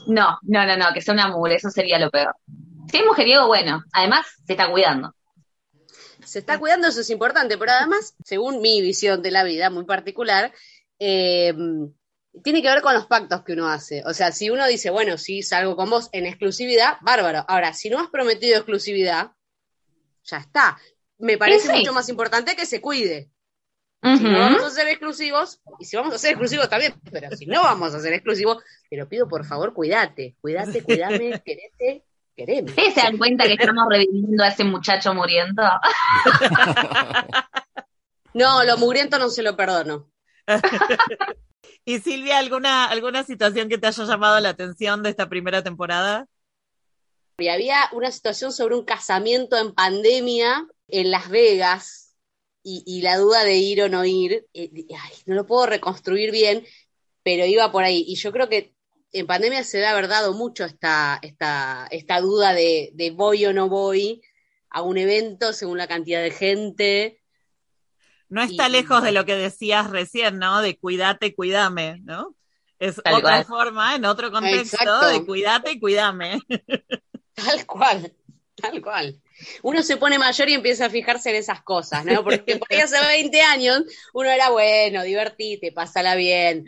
no, 0.06 0.38
no, 0.42 0.66
no, 0.66 0.76
no, 0.76 0.92
que 0.94 1.00
sea 1.02 1.14
una 1.14 1.28
mugre, 1.28 1.56
eso 1.56 1.70
sería 1.70 1.98
lo 1.98 2.10
peor. 2.10 2.34
Si 2.90 2.96
es 2.98 3.06
mujeriego, 3.06 3.46
bueno, 3.46 3.84
además 3.92 4.26
se 4.46 4.52
está 4.54 4.70
cuidando. 4.70 5.14
se 6.24 6.40
está 6.40 6.58
cuidando, 6.58 6.88
eso 6.88 7.00
es 7.00 7.10
importante, 7.10 7.56
pero 7.58 7.72
además, 7.72 8.14
según 8.24 8.60
mi 8.60 8.82
visión 8.82 9.22
de 9.22 9.30
la 9.30 9.44
vida 9.44 9.70
muy 9.70 9.84
particular, 9.84 10.52
eh, 10.98 11.54
tiene 12.44 12.62
que 12.62 12.68
ver 12.68 12.82
con 12.82 12.94
los 12.94 13.06
pactos 13.06 13.42
que 13.42 13.54
uno 13.54 13.68
hace. 13.68 14.02
O 14.06 14.14
sea, 14.14 14.30
si 14.32 14.50
uno 14.50 14.66
dice, 14.66 14.90
bueno, 14.90 15.18
sí, 15.18 15.42
salgo 15.42 15.76
con 15.76 15.90
vos 15.90 16.08
en 16.12 16.26
exclusividad, 16.26 16.98
bárbaro. 17.00 17.44
Ahora, 17.48 17.72
si 17.74 17.90
no 17.90 17.98
has 17.98 18.08
prometido 18.08 18.56
exclusividad, 18.56 19.32
ya 20.24 20.38
está. 20.38 20.78
Me 21.18 21.36
parece 21.38 21.66
Sí, 21.66 21.72
sí. 21.72 21.78
mucho 21.78 21.92
más 21.92 22.08
importante 22.08 22.54
que 22.54 22.66
se 22.66 22.80
cuide. 22.80 23.30
Si 24.02 24.24
no 24.24 24.38
vamos 24.38 24.62
a 24.62 24.70
ser 24.70 24.88
exclusivos, 24.88 25.60
y 25.78 25.84
si 25.84 25.96
vamos 25.96 26.14
a 26.14 26.18
ser 26.18 26.30
exclusivos 26.30 26.70
también, 26.70 26.94
pero 27.10 27.36
si 27.36 27.44
no 27.44 27.62
vamos 27.62 27.94
a 27.94 28.00
ser 28.00 28.14
exclusivos, 28.14 28.62
te 28.88 28.96
lo 28.96 29.06
pido 29.08 29.28
por 29.28 29.44
favor, 29.44 29.74
cuídate, 29.74 30.36
cuídate, 30.40 30.82
cuídame, 30.82 31.40
querete, 31.44 32.04
quereme. 32.34 32.70
¿Ustedes 32.70 32.94
se 32.94 33.02
dan 33.02 33.18
cuenta 33.18 33.44
que 33.44 33.54
estamos 33.54 33.84
reviviendo 33.90 34.42
a 34.42 34.48
ese 34.48 34.64
muchacho 34.64 35.14
muriendo? 35.14 35.62
No, 38.32 38.62
lo 38.62 38.76
mugriento 38.76 39.18
no 39.18 39.28
se 39.28 39.42
lo 39.42 39.56
perdono. 39.56 40.08
Y 41.84 41.98
Silvia, 41.98 42.38
¿alguna, 42.38 42.84
¿alguna 42.86 43.24
situación 43.24 43.68
que 43.68 43.78
te 43.78 43.86
haya 43.86 44.04
llamado 44.04 44.38
la 44.38 44.50
atención 44.50 45.02
de 45.02 45.10
esta 45.10 45.28
primera 45.28 45.62
temporada? 45.62 46.26
Y 47.38 47.48
había 47.48 47.88
una 47.92 48.12
situación 48.12 48.52
sobre 48.52 48.76
un 48.76 48.84
casamiento 48.84 49.56
en 49.56 49.72
pandemia 49.72 50.66
en 50.88 51.10
Las 51.10 51.30
Vegas 51.30 51.99
y, 52.62 52.82
y 52.86 53.02
la 53.02 53.16
duda 53.18 53.44
de 53.44 53.56
ir 53.56 53.82
o 53.82 53.88
no 53.88 54.04
ir. 54.04 54.46
eh, 54.54 54.70
ay, 54.90 55.12
no 55.26 55.34
lo 55.34 55.46
puedo 55.46 55.66
reconstruir 55.66 56.30
bien, 56.30 56.64
pero 57.22 57.44
iba 57.46 57.70
por 57.72 57.84
ahí. 57.84 58.04
Y 58.06 58.16
yo 58.16 58.32
creo 58.32 58.48
que 58.48 58.74
en 59.12 59.26
pandemia 59.26 59.64
se 59.64 59.78
debe 59.78 59.88
haber 59.88 60.08
dado 60.08 60.32
mucho 60.34 60.64
esta, 60.64 61.18
esta, 61.22 61.88
esta 61.90 62.20
duda 62.20 62.52
de, 62.52 62.90
de 62.94 63.10
voy 63.10 63.44
o 63.46 63.52
no 63.52 63.68
voy 63.68 64.22
a 64.70 64.82
un 64.82 64.98
evento 64.98 65.52
según 65.52 65.78
la 65.78 65.88
cantidad 65.88 66.22
de 66.22 66.30
gente. 66.30 67.20
No 68.28 68.42
está 68.42 68.68
Y- 68.68 68.72
lejos 68.72 69.02
de 69.02 69.12
lo 69.12 69.24
que 69.24 69.34
decías 69.34 69.90
recién, 69.90 70.38
¿no? 70.38 70.60
De 70.62 70.78
cuídate, 70.78 71.34
cuídame, 71.34 71.98
¿no? 72.04 72.36
Es 72.78 72.98
otra 72.98 73.44
forma, 73.44 73.94
en 73.96 74.04
otro 74.06 74.30
contexto, 74.30 74.76
Exacto. 74.80 75.08
de 75.08 75.26
cuídate 75.26 75.72
y 75.72 75.80
cuídame. 75.80 76.40
Tal 77.34 77.66
cual, 77.66 78.12
tal 78.54 78.80
cual. 78.82 79.20
Uno 79.62 79.82
se 79.82 79.96
pone 79.96 80.18
mayor 80.18 80.48
y 80.48 80.54
empieza 80.54 80.86
a 80.86 80.90
fijarse 80.90 81.30
en 81.30 81.36
esas 81.36 81.62
cosas, 81.62 82.04
¿no? 82.04 82.22
Porque 82.24 82.56
por 82.56 82.68
ahí 82.70 82.80
hace 82.80 82.96
20 83.08 83.42
años 83.42 83.82
uno 84.12 84.28
era 84.28 84.50
bueno, 84.50 85.02
divertite, 85.02 85.72
pásala 85.72 86.14
bien, 86.14 86.66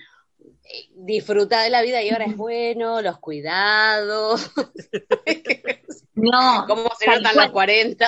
disfruta 0.95 1.63
de 1.63 1.71
la 1.71 1.83
vida 1.83 2.03
y 2.03 2.11
ahora 2.11 2.27
es 2.27 2.37
bueno, 2.37 3.03
los 3.03 3.19
cuidados, 3.19 4.51
No, 6.15 6.65
cómo 6.69 6.91
se 6.99 7.07
notan 7.07 7.37
los 7.37 7.51
40. 7.51 8.07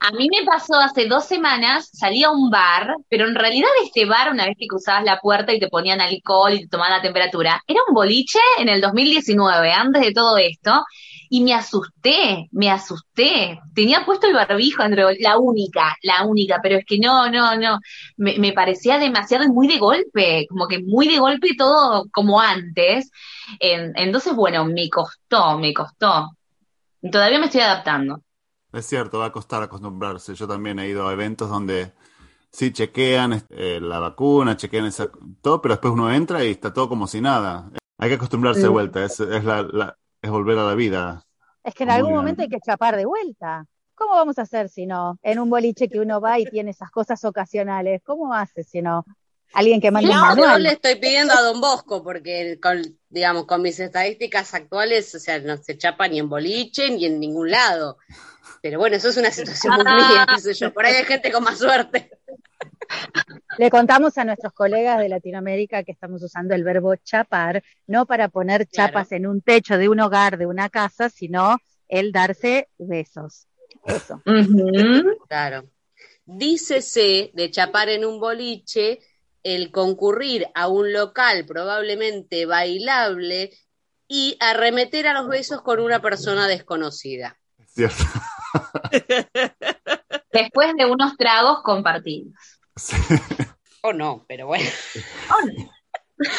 A 0.00 0.10
mí 0.12 0.28
me 0.28 0.44
pasó 0.44 0.74
hace 0.78 1.06
dos 1.06 1.24
semanas, 1.24 1.88
salí 1.92 2.22
a 2.24 2.30
un 2.30 2.50
bar, 2.50 2.96
pero 3.08 3.26
en 3.26 3.34
realidad 3.34 3.68
este 3.84 4.04
bar, 4.04 4.30
una 4.30 4.46
vez 4.46 4.56
que 4.58 4.66
cruzabas 4.66 5.04
la 5.04 5.20
puerta 5.20 5.52
y 5.52 5.60
te 5.60 5.68
ponían 5.68 6.00
alcohol 6.00 6.52
y 6.52 6.60
te 6.60 6.68
tomaban 6.68 6.96
la 6.96 7.02
temperatura, 7.02 7.62
era 7.66 7.80
un 7.88 7.94
boliche 7.94 8.40
en 8.58 8.68
el 8.68 8.80
2019, 8.80 9.72
antes 9.72 10.02
de 10.02 10.12
todo 10.12 10.36
esto, 10.38 10.84
y 11.34 11.42
me 11.42 11.54
asusté, 11.54 12.48
me 12.52 12.70
asusté. 12.70 13.58
Tenía 13.74 14.04
puesto 14.04 14.26
el 14.26 14.34
barbijo, 14.34 14.82
Andreu, 14.82 15.08
la 15.18 15.38
única, 15.38 15.96
la 16.02 16.26
única, 16.26 16.60
pero 16.62 16.76
es 16.76 16.84
que 16.84 16.98
no, 16.98 17.30
no, 17.30 17.56
no, 17.56 17.78
me, 18.18 18.38
me 18.38 18.52
parecía 18.52 18.98
demasiado 18.98 19.42
y 19.44 19.48
muy 19.48 19.66
de 19.66 19.78
golpe, 19.78 20.46
como 20.50 20.68
que 20.68 20.80
muy 20.82 21.08
de 21.08 21.18
golpe 21.18 21.54
todo 21.56 22.04
como 22.12 22.38
antes. 22.38 23.10
En- 23.60 23.94
entonces, 23.96 24.34
bueno, 24.36 24.66
me 24.66 24.90
costó, 24.90 25.58
me 25.58 25.72
costó. 25.72 26.32
Todavía 27.10 27.38
me 27.38 27.46
estoy 27.46 27.62
adaptando. 27.62 28.20
Es 28.74 28.84
cierto, 28.86 29.18
va 29.20 29.26
a 29.26 29.32
costar 29.32 29.62
acostumbrarse. 29.62 30.34
Yo 30.34 30.46
también 30.46 30.78
he 30.80 30.88
ido 30.88 31.08
a 31.08 31.14
eventos 31.14 31.48
donde 31.48 31.92
sí 32.50 32.72
chequean 32.72 33.42
eh, 33.50 33.80
la 33.82 34.00
vacuna, 34.00 34.56
chequean 34.58 34.84
esa, 34.86 35.10
todo, 35.40 35.62
pero 35.62 35.74
después 35.74 35.94
uno 35.94 36.12
entra 36.12 36.44
y 36.44 36.50
está 36.50 36.74
todo 36.74 36.90
como 36.90 37.06
si 37.06 37.22
nada. 37.22 37.70
Hay 37.98 38.10
que 38.10 38.16
acostumbrarse 38.16 38.62
de 38.62 38.68
Mm. 38.68 38.72
vuelta, 38.72 39.04
es, 39.04 39.18
es, 39.20 39.44
la, 39.44 39.62
la- 39.62 39.98
es 40.22 40.30
volver 40.30 40.58
a 40.58 40.64
la 40.64 40.74
vida. 40.74 41.24
Es 41.64 41.74
que 41.74 41.84
en 41.84 41.88
Muy 41.90 41.96
algún 41.96 42.10
bien. 42.12 42.16
momento 42.20 42.42
hay 42.42 42.48
que 42.48 42.60
chapar 42.60 42.96
de 42.96 43.04
vuelta. 43.04 43.66
¿Cómo 43.94 44.14
vamos 44.14 44.38
a 44.38 44.42
hacer 44.42 44.68
si 44.68 44.86
no? 44.86 45.18
En 45.22 45.38
un 45.38 45.50
boliche 45.50 45.88
que 45.88 46.00
uno 46.00 46.20
va 46.20 46.38
y 46.38 46.46
tiene 46.46 46.70
esas 46.70 46.90
cosas 46.90 47.24
ocasionales, 47.24 48.00
¿cómo 48.04 48.32
hace 48.34 48.64
si 48.64 48.82
no? 48.82 49.04
Alguien 49.54 49.80
que 49.80 49.90
mande 49.90 50.08
un 50.08 50.16
No, 50.16 50.20
yo 50.22 50.26
manual. 50.28 50.62
le 50.62 50.70
estoy 50.72 50.94
pidiendo 50.96 51.34
a 51.34 51.42
Don 51.42 51.60
Bosco, 51.60 52.02
porque 52.02 52.58
con, 52.60 52.82
digamos, 53.10 53.44
con 53.46 53.60
mis 53.62 53.78
estadísticas 53.78 54.54
actuales, 54.54 55.14
o 55.14 55.18
sea, 55.18 55.38
no 55.40 55.56
se 55.58 55.76
chapa 55.76 56.08
ni 56.08 56.18
en 56.18 56.28
boliche 56.28 56.90
ni 56.90 57.04
en 57.04 57.20
ningún 57.20 57.50
lado. 57.50 57.98
Pero 58.62 58.78
bueno, 58.78 58.96
eso 58.96 59.08
es 59.10 59.16
una 59.18 59.30
situación 59.30 59.74
muy 59.74 59.84
mía, 59.84 60.26
qué 60.28 60.40
sé 60.40 60.54
yo. 60.54 60.72
Por 60.72 60.86
ahí 60.86 60.94
hay 60.94 61.04
gente 61.04 61.30
con 61.30 61.44
más 61.44 61.58
suerte. 61.58 62.10
Le 63.58 63.70
contamos 63.70 64.16
a 64.18 64.24
nuestros 64.24 64.52
colegas 64.52 64.98
de 64.98 65.08
Latinoamérica 65.08 65.82
que 65.82 65.92
estamos 65.92 66.22
usando 66.22 66.54
el 66.54 66.64
verbo 66.64 66.96
chapar, 66.96 67.62
no 67.86 68.06
para 68.06 68.28
poner 68.28 68.66
Claro. 68.66 68.92
chapas 68.92 69.12
en 69.12 69.26
un 69.26 69.42
techo 69.42 69.76
de 69.78 69.88
un 69.88 70.00
hogar, 70.00 70.38
de 70.38 70.46
una 70.46 70.68
casa, 70.68 71.08
sino 71.08 71.58
el 71.88 72.12
darse 72.12 72.68
besos. 72.78 73.46
Eso. 73.84 74.22
Ujú. 74.26 75.18
Claro. 75.28 75.64
Dícese 76.24 77.30
de 77.34 77.50
chapar 77.50 77.88
en 77.88 78.04
un 78.04 78.20
boliche 78.20 79.00
el 79.42 79.70
concurrir 79.70 80.46
a 80.54 80.68
un 80.68 80.92
local 80.92 81.44
probablemente 81.46 82.46
bailable 82.46 83.50
y 84.06 84.36
arremeter 84.40 85.06
a 85.08 85.14
los 85.14 85.28
besos 85.28 85.62
con 85.62 85.80
una 85.80 86.00
persona 86.00 86.46
desconocida. 86.46 87.38
Es 87.58 87.72
cierto. 87.72 88.04
Después 90.32 90.72
de 90.76 90.86
unos 90.86 91.16
tragos 91.16 91.62
compartidos. 91.62 92.34
Sí. 92.76 92.96
O 93.82 93.92
no, 93.92 94.24
pero 94.28 94.46
bueno. 94.46 94.70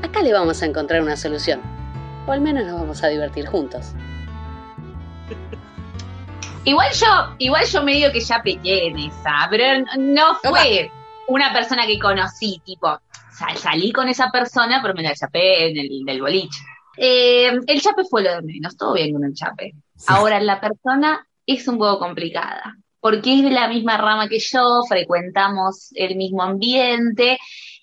Acá 0.04 0.22
le 0.22 0.34
vamos 0.34 0.62
a 0.62 0.66
encontrar 0.66 1.02
una 1.02 1.16
solución, 1.16 1.62
o 2.26 2.32
al 2.32 2.42
menos 2.42 2.66
nos 2.66 2.80
vamos 2.80 3.04
a 3.04 3.08
divertir 3.08 3.46
juntos. 3.48 3.94
Igual 6.66 6.92
yo, 6.94 7.36
igual 7.38 7.66
yo 7.66 7.84
medio 7.84 8.12
que 8.12 8.20
ya 8.22 8.42
pequé 8.42 8.88
en 8.88 8.98
esa, 8.98 9.48
pero 9.52 9.86
no 10.00 10.34
fue 10.42 10.90
una 11.28 11.54
persona 11.54 11.86
que 11.86 12.00
conocí, 12.00 12.60
tipo, 12.66 13.00
sal- 13.32 13.58
salí 13.58 13.92
con 13.92 14.10
esa 14.10 14.32
persona, 14.32 14.80
pero 14.82 14.96
me 14.96 15.04
la 15.04 15.14
chapé 15.14 15.70
en 15.70 15.78
el 15.78 16.04
del 16.04 16.22
boliche. 16.22 16.60
Eh, 16.98 17.52
el 17.68 17.82
chape 17.82 18.04
fue 18.10 18.24
lo 18.24 18.32
de 18.36 18.42
menos, 18.42 18.76
todo 18.78 18.94
bien 18.96 19.14
con 19.14 19.24
el 19.26 19.34
chape. 19.36 19.74
Sí. 19.96 20.06
Ahora, 20.08 20.40
la 20.40 20.60
persona 20.60 21.28
es 21.46 21.68
un 21.68 21.78
poco 21.78 22.00
complicada, 22.00 22.76
porque 23.00 23.36
es 23.38 23.44
de 23.44 23.52
la 23.52 23.68
misma 23.68 23.98
rama 23.98 24.28
que 24.28 24.40
yo, 24.40 24.82
frecuentamos 24.90 25.90
el 25.94 26.16
mismo 26.16 26.42
ambiente 26.42 27.38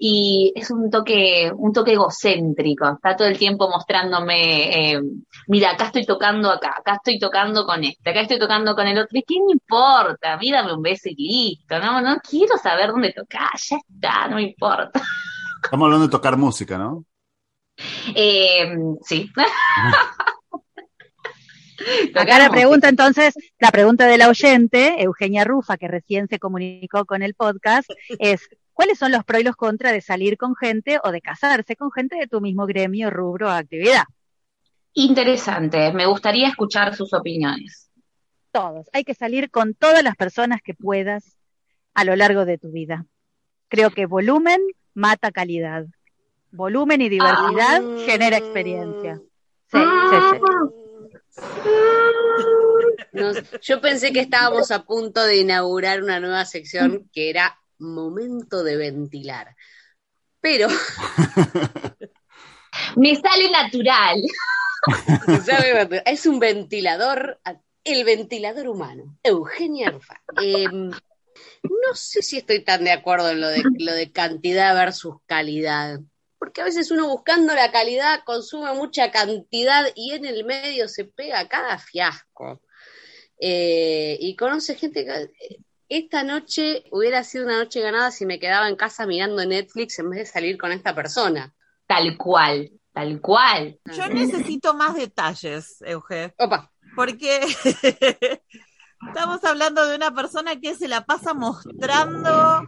y 0.05 0.53
es 0.57 0.69
un 0.73 0.91
toque, 0.91 1.53
un 1.57 1.73
toque 1.73 1.93
egocéntrico. 1.93 2.95
Está 2.95 3.15
todo 3.15 3.29
el 3.29 3.39
tiempo 3.39 3.71
mostrándome, 3.71 4.95
eh, 4.95 5.01
mira, 5.47 5.71
acá 5.71 5.85
estoy 5.85 6.05
tocando 6.05 6.51
acá, 6.51 6.75
acá 6.77 6.95
estoy 6.95 7.21
tocando 7.21 7.65
con 7.65 7.85
este, 7.85 8.11
acá 8.11 8.23
estoy 8.23 8.41
tocando 8.41 8.75
con 8.75 8.89
el 8.89 8.99
otro. 8.99 9.17
¿Y 9.17 9.23
qué 9.23 9.37
me 9.47 9.53
importa? 9.53 10.33
A 10.33 10.39
mí 10.39 10.51
dame 10.51 10.75
un 10.75 10.83
beso 10.83 11.09
y 11.09 11.15
listo, 11.15 11.79
no, 11.79 12.01
no 12.01 12.17
quiero 12.17 12.59
saber 12.59 12.91
dónde 12.91 13.13
tocar, 13.13 13.51
ya 13.57 13.77
está, 13.77 14.27
no 14.27 14.37
me 14.37 14.43
importa. 14.43 15.01
Estamos 15.63 15.87
hablando 15.87 16.07
de 16.07 16.11
tocar 16.11 16.37
música, 16.37 16.77
¿no? 16.77 17.05
Eh, 18.13 18.75
sí. 19.03 19.31
Acá 22.15 22.39
la 22.39 22.51
pregunta 22.51 22.89
entonces, 22.89 23.35
la 23.61 23.71
pregunta 23.71 24.07
de 24.07 24.19
la 24.19 24.29
oyente, 24.29 25.03
Eugenia 25.03 25.45
Rufa, 25.45 25.77
que 25.77 25.87
recién 25.87 26.27
se 26.27 26.41
comunicó 26.41 27.05
con 27.05 27.23
el 27.23 27.35
podcast, 27.35 27.89
es 28.19 28.49
¿cuáles 28.73 28.99
son 28.99 29.13
los 29.13 29.25
pros 29.25 29.41
y 29.41 29.45
los 29.45 29.57
contras 29.57 29.93
de 29.93 30.01
salir 30.01 30.37
con 30.37 30.55
gente 30.57 30.99
o 31.05 31.11
de 31.13 31.21
casarse 31.21 31.77
con 31.77 31.91
gente 31.93 32.17
de 32.17 32.27
tu 32.27 32.41
mismo 32.41 32.67
gremio, 32.67 33.11
rubro 33.11 33.49
o 33.49 33.51
actividad? 33.51 34.05
Interesante, 34.95 35.93
me 35.93 36.07
gustaría 36.07 36.49
escuchar 36.49 36.95
sus 36.95 37.13
opiniones. 37.15 37.91
Todos. 38.51 38.87
Hay 38.93 39.05
que 39.05 39.15
salir 39.15 39.51
con 39.51 39.75
todas 39.75 40.03
las 40.03 40.17
personas 40.17 40.61
que 40.63 40.75
puedas 40.75 41.37
a 41.95 42.05
lo 42.05 42.15
largo 42.17 42.45
de 42.45 42.59
tu 42.59 42.71
vida. 42.71 43.07
Creo 43.69 43.91
que 43.91 44.05
volumen 44.07 44.61
mata 44.95 45.31
calidad. 45.31 45.87
Volumen 46.51 47.01
y 47.01 47.09
diversidad 47.09 47.83
Ah. 47.83 47.97
genera 48.05 48.37
experiencia. 48.37 49.19
Sí, 49.71 49.79
sí, 49.79 50.17
sí. 50.33 51.43
Nos- 53.13 53.61
yo 53.63 53.81
pensé 53.81 54.13
que 54.13 54.21
estábamos 54.21 54.71
a 54.71 54.85
punto 54.85 55.23
de 55.25 55.39
inaugurar 55.39 56.03
una 56.03 56.21
nueva 56.21 56.45
sección 56.45 57.09
que 57.13 57.31
era 57.31 57.59
momento 57.83 58.65
de 58.65 58.77
ventilar. 58.77 59.55
Pero 60.41 60.69
Me 62.97 63.15
sale 63.17 63.51
natural. 63.51 64.23
es 66.07 66.27
un 66.27 66.39
ventilador, 66.39 67.41
el 67.85 68.05
ventilador 68.05 68.69
humano, 68.69 69.19
Eugenia 69.23 69.89
Arfa. 69.89 70.21
Em, 70.43 70.91
no 70.91 71.95
sé 71.95 72.23
si 72.23 72.39
estoy 72.39 72.65
tan 72.65 72.85
de 72.85 72.93
acuerdo 72.93 73.31
en 73.31 73.41
lo 73.41 73.49
de, 73.49 73.63
lo 73.79 73.93
de 73.93 74.11
cantidad 74.11 74.75
versus 74.75 75.17
calidad, 75.27 76.01
porque 76.39 76.61
a 76.61 76.65
veces 76.65 76.91
uno 76.91 77.09
buscando 77.09 77.55
la 77.55 77.71
calidad 77.71 78.25
consume 78.25 78.73
mucha 78.75 79.11
cantidad 79.11 79.87
y 79.95 80.13
en 80.13 80.25
el 80.25 80.45
medio 80.45 80.89
se 80.89 81.05
pega 81.05 81.49
cada 81.49 81.79
fiasco. 81.79 82.61
Eh, 83.45 84.17
y 84.21 84.37
conoce 84.37 84.77
gente 84.77 85.05
que 85.05 85.61
esta 85.99 86.25
noche 86.25 86.85
hubiera 86.91 87.23
sido 87.23 87.45
una 87.45 87.59
noche 87.59 87.81
ganada 87.81 88.11
si 88.11 88.25
me 88.25 88.39
quedaba 88.39 88.69
en 88.69 88.77
casa 88.77 89.07
mirando 89.07 89.45
Netflix 89.45 89.99
en 89.99 90.09
vez 90.09 90.21
de 90.21 90.27
salir 90.27 90.57
con 90.57 90.73
esta 90.73 90.95
persona. 90.95 91.53
Tal 91.87 92.17
cual, 92.17 92.71
tal 92.93 93.21
cual. 93.21 93.79
Yo 93.95 94.09
necesito 94.09 94.73
más 94.73 94.95
detalles, 94.95 95.83
Euge. 95.83 96.35
Opa. 96.39 96.73
Porque 96.97 97.41
estamos 99.07 99.45
hablando 99.45 99.87
de 99.87 99.97
una 99.97 100.15
persona 100.15 100.59
que 100.61 100.75
se 100.75 100.89
la 100.89 101.05
pasa 101.05 101.35
mostrando 101.35 102.65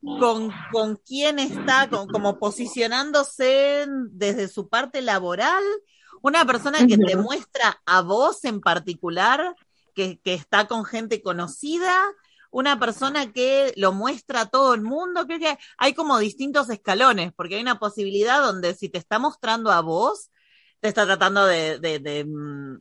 con, 0.00 0.50
con 0.72 0.96
quién 0.96 1.38
está, 1.38 1.90
con, 1.90 2.08
como 2.08 2.38
posicionándose 2.38 3.86
desde 4.12 4.48
su 4.48 4.70
parte 4.70 5.02
laboral. 5.02 5.62
Una 6.22 6.46
persona 6.46 6.86
que 6.86 6.96
te 6.96 7.16
muestra 7.16 7.82
a 7.84 8.00
vos 8.00 8.44
en 8.44 8.60
particular, 8.60 9.56
que, 9.94 10.20
que 10.20 10.32
está 10.32 10.66
con 10.68 10.84
gente 10.86 11.20
conocida, 11.20 12.00
una 12.52 12.78
persona 12.78 13.32
que 13.32 13.72
lo 13.76 13.92
muestra 13.92 14.42
a 14.42 14.46
todo 14.46 14.74
el 14.74 14.82
mundo. 14.82 15.26
Creo 15.26 15.40
que 15.40 15.58
hay 15.78 15.94
como 15.94 16.18
distintos 16.18 16.70
escalones, 16.70 17.32
porque 17.32 17.56
hay 17.56 17.62
una 17.62 17.78
posibilidad 17.80 18.40
donde 18.40 18.74
si 18.74 18.88
te 18.88 18.98
está 18.98 19.18
mostrando 19.18 19.72
a 19.72 19.80
vos, 19.80 20.30
te 20.80 20.88
está 20.88 21.04
tratando 21.06 21.44
de... 21.46 21.78
De, 21.80 21.98
de, 21.98 22.24
mm, 22.24 22.80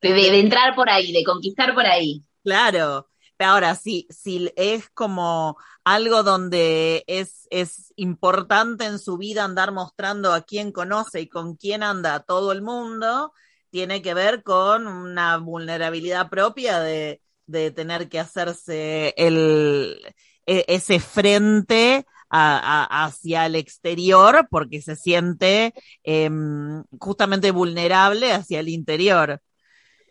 de, 0.00 0.38
entrar 0.38 0.74
por 0.76 0.88
ahí, 0.88 1.12
de 1.12 1.24
conquistar 1.24 1.74
por 1.74 1.84
ahí. 1.84 2.22
Claro. 2.44 3.08
Pero 3.36 3.50
ahora, 3.50 3.74
si, 3.74 4.06
si 4.08 4.52
es 4.56 4.88
como 4.90 5.56
algo 5.84 6.22
donde 6.22 7.04
es, 7.08 7.48
es 7.50 7.92
importante 7.96 8.84
en 8.84 9.00
su 9.00 9.18
vida 9.18 9.44
andar 9.44 9.72
mostrando 9.72 10.32
a 10.32 10.42
quién 10.42 10.70
conoce 10.70 11.20
y 11.20 11.28
con 11.28 11.56
quién 11.56 11.82
anda 11.82 12.20
todo 12.20 12.52
el 12.52 12.62
mundo, 12.62 13.32
tiene 13.70 14.00
que 14.00 14.14
ver 14.14 14.44
con 14.44 14.86
una 14.86 15.36
vulnerabilidad 15.38 16.30
propia 16.30 16.80
de, 16.80 17.20
de 17.48 17.70
tener 17.72 18.08
que 18.08 18.20
hacerse 18.20 19.14
el, 19.16 19.98
e, 20.46 20.64
ese 20.68 21.00
frente 21.00 22.06
hacia 22.30 23.46
el 23.46 23.54
exterior 23.54 24.46
porque 24.50 24.82
se 24.82 24.96
siente 24.96 25.72
em, 26.04 26.84
justamente 27.00 27.50
vulnerable 27.50 28.32
hacia 28.32 28.60
el 28.60 28.68
interior. 28.68 29.40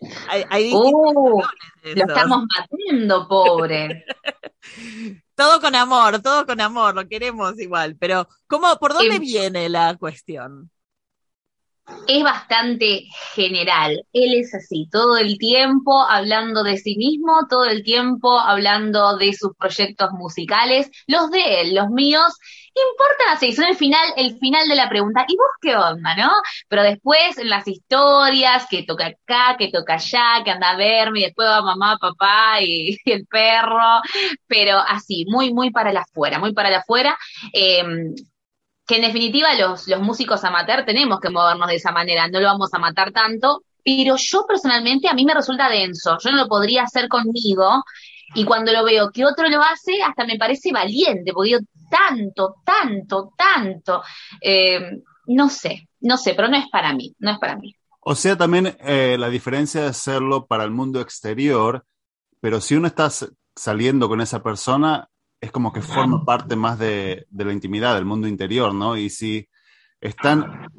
Uh, 0.01 1.41
lo 1.95 2.05
estamos 2.07 2.43
matando, 2.57 3.27
pobre. 3.27 4.03
todo 5.35 5.61
con 5.61 5.75
amor, 5.75 6.21
todo 6.21 6.45
con 6.45 6.59
amor, 6.59 6.95
lo 6.95 7.07
queremos 7.07 7.59
igual, 7.59 7.95
pero 7.99 8.27
¿cómo, 8.47 8.75
¿por 8.77 8.93
dónde 8.93 9.19
viene 9.19 9.69
la 9.69 9.95
cuestión? 9.95 10.71
Es 12.07 12.23
bastante 12.23 13.05
general. 13.33 14.03
Él 14.13 14.33
es 14.35 14.53
así, 14.53 14.87
todo 14.91 15.17
el 15.17 15.37
tiempo 15.37 16.01
hablando 16.07 16.63
de 16.63 16.77
sí 16.77 16.95
mismo, 16.97 17.47
todo 17.49 17.65
el 17.65 17.83
tiempo 17.83 18.39
hablando 18.39 19.17
de 19.17 19.33
sus 19.33 19.55
proyectos 19.57 20.11
musicales, 20.11 20.89
los 21.07 21.29
de 21.31 21.61
él, 21.61 21.75
los 21.75 21.89
míos, 21.89 22.33
importan 22.91 23.35
así, 23.35 23.53
son 23.53 23.65
el 23.65 23.75
final, 23.75 24.13
el 24.17 24.37
final 24.37 24.67
de 24.67 24.75
la 24.75 24.89
pregunta, 24.89 25.25
¿y 25.27 25.35
vos 25.35 25.47
qué 25.61 25.75
onda, 25.75 26.15
no? 26.15 26.31
Pero 26.67 26.83
después 26.83 27.37
las 27.43 27.67
historias, 27.67 28.67
que 28.69 28.83
toca 28.83 29.07
acá, 29.07 29.55
que 29.57 29.71
toca 29.71 29.95
allá, 29.95 30.43
que 30.43 30.51
anda 30.51 30.71
a 30.71 30.77
verme, 30.77 31.21
y 31.21 31.23
después 31.23 31.47
va 31.47 31.61
mamá, 31.61 31.97
papá 31.99 32.61
y, 32.61 32.97
el 33.05 33.25
perro, 33.27 34.01
pero 34.47 34.77
así, 34.79 35.25
muy, 35.27 35.53
muy 35.53 35.71
para 35.71 35.91
la 35.91 36.01
afuera, 36.01 36.39
muy 36.39 36.53
para 36.53 36.69
la 36.69 36.79
afuera. 36.79 37.17
Eh, 37.53 37.83
que 38.87 38.95
en 38.95 39.01
definitiva 39.01 39.53
los, 39.55 39.87
los 39.87 40.01
músicos 40.01 40.43
amateur 40.45 40.85
tenemos 40.85 41.19
que 41.19 41.29
movernos 41.29 41.67
de 41.67 41.75
esa 41.75 41.91
manera, 41.91 42.27
no 42.27 42.39
lo 42.39 42.47
vamos 42.47 42.73
a 42.73 42.79
matar 42.79 43.11
tanto, 43.11 43.63
pero 43.83 44.15
yo 44.17 44.45
personalmente 44.47 45.09
a 45.09 45.13
mí 45.13 45.25
me 45.25 45.33
resulta 45.33 45.69
denso, 45.69 46.17
yo 46.23 46.31
no 46.31 46.37
lo 46.37 46.47
podría 46.47 46.83
hacer 46.83 47.09
conmigo 47.09 47.83
y 48.33 48.45
cuando 48.45 48.71
lo 48.71 48.83
veo 48.83 49.11
que 49.11 49.25
otro 49.25 49.49
lo 49.49 49.61
hace, 49.61 50.01
hasta 50.01 50.25
me 50.25 50.37
parece 50.37 50.71
valiente, 50.71 51.33
porque 51.33 51.49
digo, 51.49 51.59
tanto, 51.89 52.55
tanto, 52.65 53.33
tanto, 53.37 54.03
eh, 54.41 55.01
no 55.27 55.49
sé, 55.49 55.89
no 56.01 56.17
sé, 56.17 56.33
pero 56.33 56.47
no 56.47 56.57
es 56.57 56.67
para 56.69 56.93
mí, 56.93 57.13
no 57.19 57.31
es 57.31 57.39
para 57.39 57.57
mí. 57.57 57.75
O 57.99 58.15
sea, 58.15 58.37
también 58.37 58.77
eh, 58.79 59.17
la 59.19 59.29
diferencia 59.29 59.81
de 59.81 59.87
hacerlo 59.87 60.45
para 60.45 60.63
el 60.63 60.71
mundo 60.71 61.01
exterior, 61.01 61.85
pero 62.39 62.61
si 62.61 62.75
uno 62.75 62.87
está 62.87 63.09
saliendo 63.55 64.07
con 64.07 64.21
esa 64.21 64.41
persona, 64.41 65.09
es 65.39 65.51
como 65.51 65.71
que 65.71 65.81
forma 65.81 66.25
parte 66.25 66.55
más 66.55 66.79
de, 66.79 67.27
la 67.31 67.53
intimidad, 67.53 67.95
del 67.95 68.05
mundo 68.05 68.27
interior, 68.27 68.73
¿no? 68.73 68.97
Y 68.97 69.09
si 69.09 69.47
están, 70.01 70.69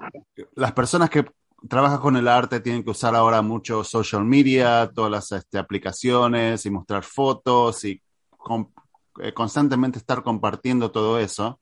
las 0.55 0.73
personas 0.73 1.11
que 1.11 1.25
trabajan 1.69 2.01
con 2.01 2.17
el 2.17 2.29
arte 2.29 2.61
tienen 2.61 2.85
que 2.85 2.91
usar 2.91 3.15
ahora 3.15 3.43
mucho 3.43 3.85
social 3.85 4.25
media, 4.25 4.91
todas 4.93 5.11
las 5.11 5.33
este, 5.33 5.59
aplicaciones 5.59 6.67
y 6.67 6.71
mostrar 6.71 7.05
fotos 7.05 7.85
y 7.85 8.03
eh, 9.21 9.33
constantemente 9.33 9.99
estar 9.99 10.23
compartiendo 10.23 10.91
todo 10.91 11.19
eso, 11.19 11.61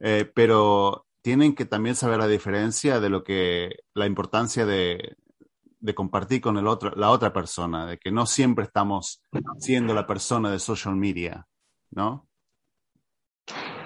eh, 0.00 0.30
pero 0.34 1.06
tienen 1.20 1.54
que 1.54 1.64
también 1.64 1.94
saber 1.94 2.18
la 2.18 2.28
diferencia 2.28 3.00
de 3.00 3.08
lo 3.08 3.22
que, 3.22 3.80
la 3.94 4.06
importancia 4.06 4.66
de, 4.66 5.16
de 5.78 5.94
compartir 5.94 6.40
con 6.40 6.56
el 6.58 6.66
otro, 6.66 6.92
la 6.96 7.10
otra 7.10 7.32
persona, 7.32 7.86
de 7.86 7.98
que 7.98 8.10
no 8.10 8.26
siempre 8.26 8.64
estamos 8.64 9.22
siendo 9.58 9.94
la 9.94 10.06
persona 10.06 10.50
de 10.50 10.58
social 10.58 10.96
media, 10.96 11.46
¿no? 11.90 12.28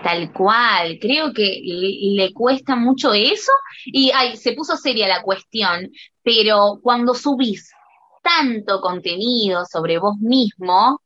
Tal 0.02 0.32
cual, 0.32 0.98
creo 1.00 1.32
que 1.32 1.61
le, 1.64 2.32
cuesta 2.32 2.76
mucho 2.76 3.12
eso 3.12 3.52
y 3.87 4.11
ay, 4.14 4.37
se 4.37 4.52
puso 4.52 4.76
seria 4.76 5.09
la 5.09 5.22
cuestión, 5.22 5.90
pero 6.22 6.78
cuando 6.82 7.14
subís 7.14 7.72
tanto 8.22 8.80
contenido 8.80 9.64
sobre 9.64 9.98
vos 9.98 10.16
mismo 10.18 11.00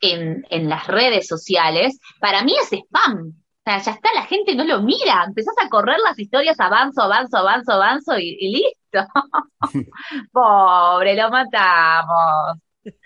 en, 0.00 0.44
en 0.50 0.68
las 0.68 0.86
redes 0.86 1.26
sociales, 1.26 1.98
para 2.20 2.42
mí 2.42 2.54
es 2.60 2.72
spam. 2.72 3.34
O 3.66 3.68
sea, 3.68 3.78
ya 3.78 3.92
está, 3.92 4.10
la 4.14 4.22
gente 4.26 4.54
no 4.54 4.62
lo 4.62 4.80
mira, 4.80 5.24
empezás 5.26 5.56
a 5.60 5.68
correr 5.68 5.98
las 5.98 6.16
historias, 6.16 6.58
avanzo, 6.60 7.02
avanzo, 7.02 7.38
avanzo, 7.38 7.72
avanzo 7.72 8.16
y, 8.16 8.36
listo. 8.52 9.12
Pobre, 10.32 11.16
lo 11.16 11.30
matamos. 11.30 12.58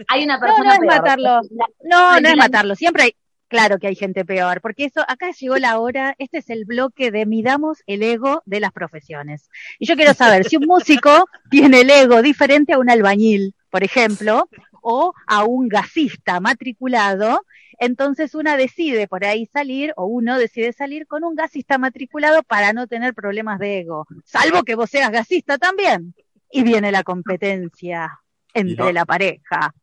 Hay 0.08 0.24
una 0.24 0.38
persona. 0.38 0.76
No, 0.76 0.84
no 0.84 0.92
es 0.92 0.98
matarlo. 0.98 1.40
No, 1.82 2.20
no 2.20 2.28
es 2.28 2.36
matarlo. 2.36 2.74
Siempre 2.74 3.04
hay, 3.04 3.14
Claro 3.50 3.80
que 3.80 3.88
hay 3.88 3.96
gente 3.96 4.24
peor, 4.24 4.60
porque 4.60 4.84
eso, 4.84 5.00
acá 5.08 5.32
llegó 5.32 5.56
la 5.56 5.80
hora, 5.80 6.14
este 6.18 6.38
es 6.38 6.50
el 6.50 6.66
bloque 6.66 7.10
de 7.10 7.26
midamos 7.26 7.82
el 7.88 8.04
ego 8.04 8.44
de 8.46 8.60
las 8.60 8.70
profesiones. 8.70 9.50
Y 9.80 9.86
yo 9.86 9.96
quiero 9.96 10.14
saber 10.14 10.44
si 10.44 10.56
un 10.56 10.66
músico 10.66 11.10
tiene 11.50 11.80
el 11.80 11.90
ego 11.90 12.22
diferente 12.22 12.74
a 12.74 12.78
un 12.78 12.88
albañil, 12.88 13.56
por 13.68 13.82
ejemplo, 13.82 14.48
o 14.82 15.14
a 15.26 15.42
un 15.42 15.66
gasista 15.66 16.38
matriculado, 16.38 17.44
entonces 17.80 18.36
una 18.36 18.56
decide 18.56 19.08
por 19.08 19.24
ahí 19.24 19.46
salir, 19.46 19.94
o 19.96 20.06
uno 20.06 20.38
decide 20.38 20.72
salir 20.72 21.08
con 21.08 21.24
un 21.24 21.34
gasista 21.34 21.76
matriculado 21.76 22.44
para 22.44 22.72
no 22.72 22.86
tener 22.86 23.14
problemas 23.14 23.58
de 23.58 23.80
ego, 23.80 24.06
salvo 24.24 24.62
que 24.62 24.76
vos 24.76 24.88
seas 24.88 25.10
gasista 25.10 25.58
también. 25.58 26.14
Y 26.52 26.62
viene 26.62 26.92
la 26.92 27.02
competencia 27.02 28.20
entre 28.54 28.92
la 28.92 29.04
pareja. 29.04 29.74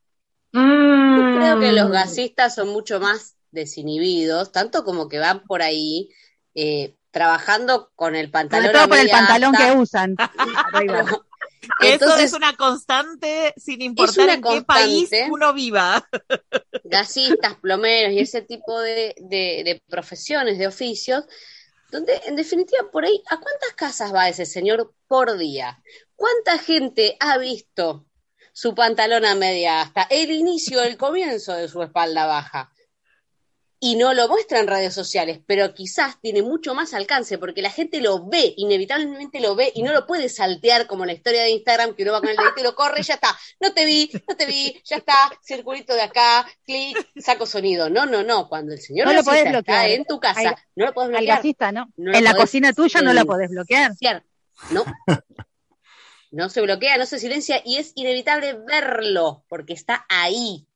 Creo 0.52 1.60
que 1.60 1.72
los 1.72 1.92
gasistas 1.92 2.56
son 2.56 2.70
mucho 2.70 3.00
más 3.00 3.37
desinhibidos, 3.52 4.52
tanto 4.52 4.84
como 4.84 5.08
que 5.08 5.20
van 5.20 5.44
por 5.44 5.62
ahí 5.62 6.10
eh, 6.56 6.96
trabajando 7.12 7.92
con 7.96 8.16
el 8.16 8.30
pantalón. 8.30 8.68
Sobre 8.68 8.78
todo 8.78 8.90
por 8.90 9.00
el 9.00 9.10
pantalón 9.10 9.54
que 9.54 9.72
usan. 9.72 10.16
Eso 11.82 12.16
es 12.18 12.34
una 12.34 12.54
constante 12.56 13.54
sin 13.58 13.82
importar 13.82 14.30
en 14.30 14.42
qué 14.42 14.62
país 14.62 15.10
uno 15.30 15.54
viva. 15.54 16.08
Gasistas, 16.84 17.56
plomeros 17.56 18.14
y 18.14 18.20
ese 18.20 18.42
tipo 18.42 18.80
de, 18.80 19.16
de, 19.20 19.82
profesiones, 19.88 20.58
de 20.58 20.68
oficios, 20.68 21.26
donde 21.92 22.20
en 22.26 22.36
definitiva 22.36 22.90
por 22.92 23.06
ahí, 23.06 23.22
¿a 23.30 23.38
cuántas 23.40 23.74
casas 23.76 24.14
va 24.14 24.30
ese 24.30 24.46
señor 24.46 24.94
por 25.08 25.38
día? 25.38 25.82
¿Cuánta 26.16 26.58
gente 26.58 27.18
ha 27.20 27.38
visto 27.38 28.06
su 28.54 28.74
pantalón 28.74 29.26
a 29.26 29.36
media 29.36 29.82
hasta 29.82 30.04
el 30.04 30.32
inicio, 30.32 30.82
el 30.82 30.98
comienzo 30.98 31.54
de 31.54 31.68
su 31.68 31.82
espalda 31.84 32.26
baja? 32.26 32.72
Y 33.80 33.96
no 33.96 34.14
lo 34.14 34.28
muestra 34.28 34.60
en 34.60 34.68
redes 34.68 34.94
sociales, 34.94 35.40
pero 35.46 35.74
quizás 35.74 36.20
tiene 36.20 36.42
mucho 36.42 36.74
más 36.74 36.94
alcance 36.94 37.38
porque 37.38 37.62
la 37.62 37.70
gente 37.70 38.02
lo 38.02 38.28
ve, 38.28 38.54
inevitablemente 38.58 39.40
lo 39.40 39.56
ve 39.56 39.72
y 39.76 39.84
no 39.84 39.94
lo 39.94 40.08
puede 40.08 40.30
saltear 40.30 40.88
como 40.88 41.06
la 41.06 41.14
historia 41.14 41.44
de 41.44 41.52
Instagram 41.52 41.94
que 41.94 42.04
uno 42.04 42.14
va 42.14 42.22
con 42.22 42.30
el 42.30 42.38
dedito 42.38 42.60
y 42.60 42.64
lo 42.64 42.76
corre 42.76 43.02
y 43.02 43.04
ya 43.04 43.16
está. 43.16 43.38
No 43.60 43.74
te 43.74 43.86
vi, 43.86 44.10
no 44.28 44.36
te 44.36 44.46
vi, 44.46 44.82
ya 44.84 44.98
está, 44.98 45.32
circulito 45.44 45.94
de 45.94 46.02
acá, 46.02 46.48
clic, 46.66 46.98
saco 47.18 47.46
sonido. 47.46 47.90
No, 47.90 48.06
no, 48.06 48.24
no. 48.24 48.50
Cuando 48.50 48.74
el 48.74 48.80
señor 48.80 49.08
no 49.08 49.14
lo 49.14 49.20
está 49.20 49.88
en 49.88 50.06
tu 50.06 50.20
casa, 50.20 50.56
no 50.76 50.86
lo 50.86 50.94
puedes 50.94 51.12
bloquear. 51.12 51.72
¿no? 51.72 51.88
en 51.98 52.24
la 52.24 52.34
cocina 52.34 52.74
tuya 52.74 53.02
no 53.02 53.14
lo 53.14 53.26
podés 53.26 53.50
bloquear. 53.50 53.92
No. 54.72 54.84
No 56.30 56.50
se 56.50 56.62
bloquea, 56.62 56.98
no 56.98 57.06
se 57.06 57.20
silencia 57.20 57.62
y 57.64 57.78
es 57.78 57.94
inevitable 57.96 58.54
verlo 58.54 59.46
porque 59.48 59.74
está 59.74 60.06
ahí. 60.10 60.67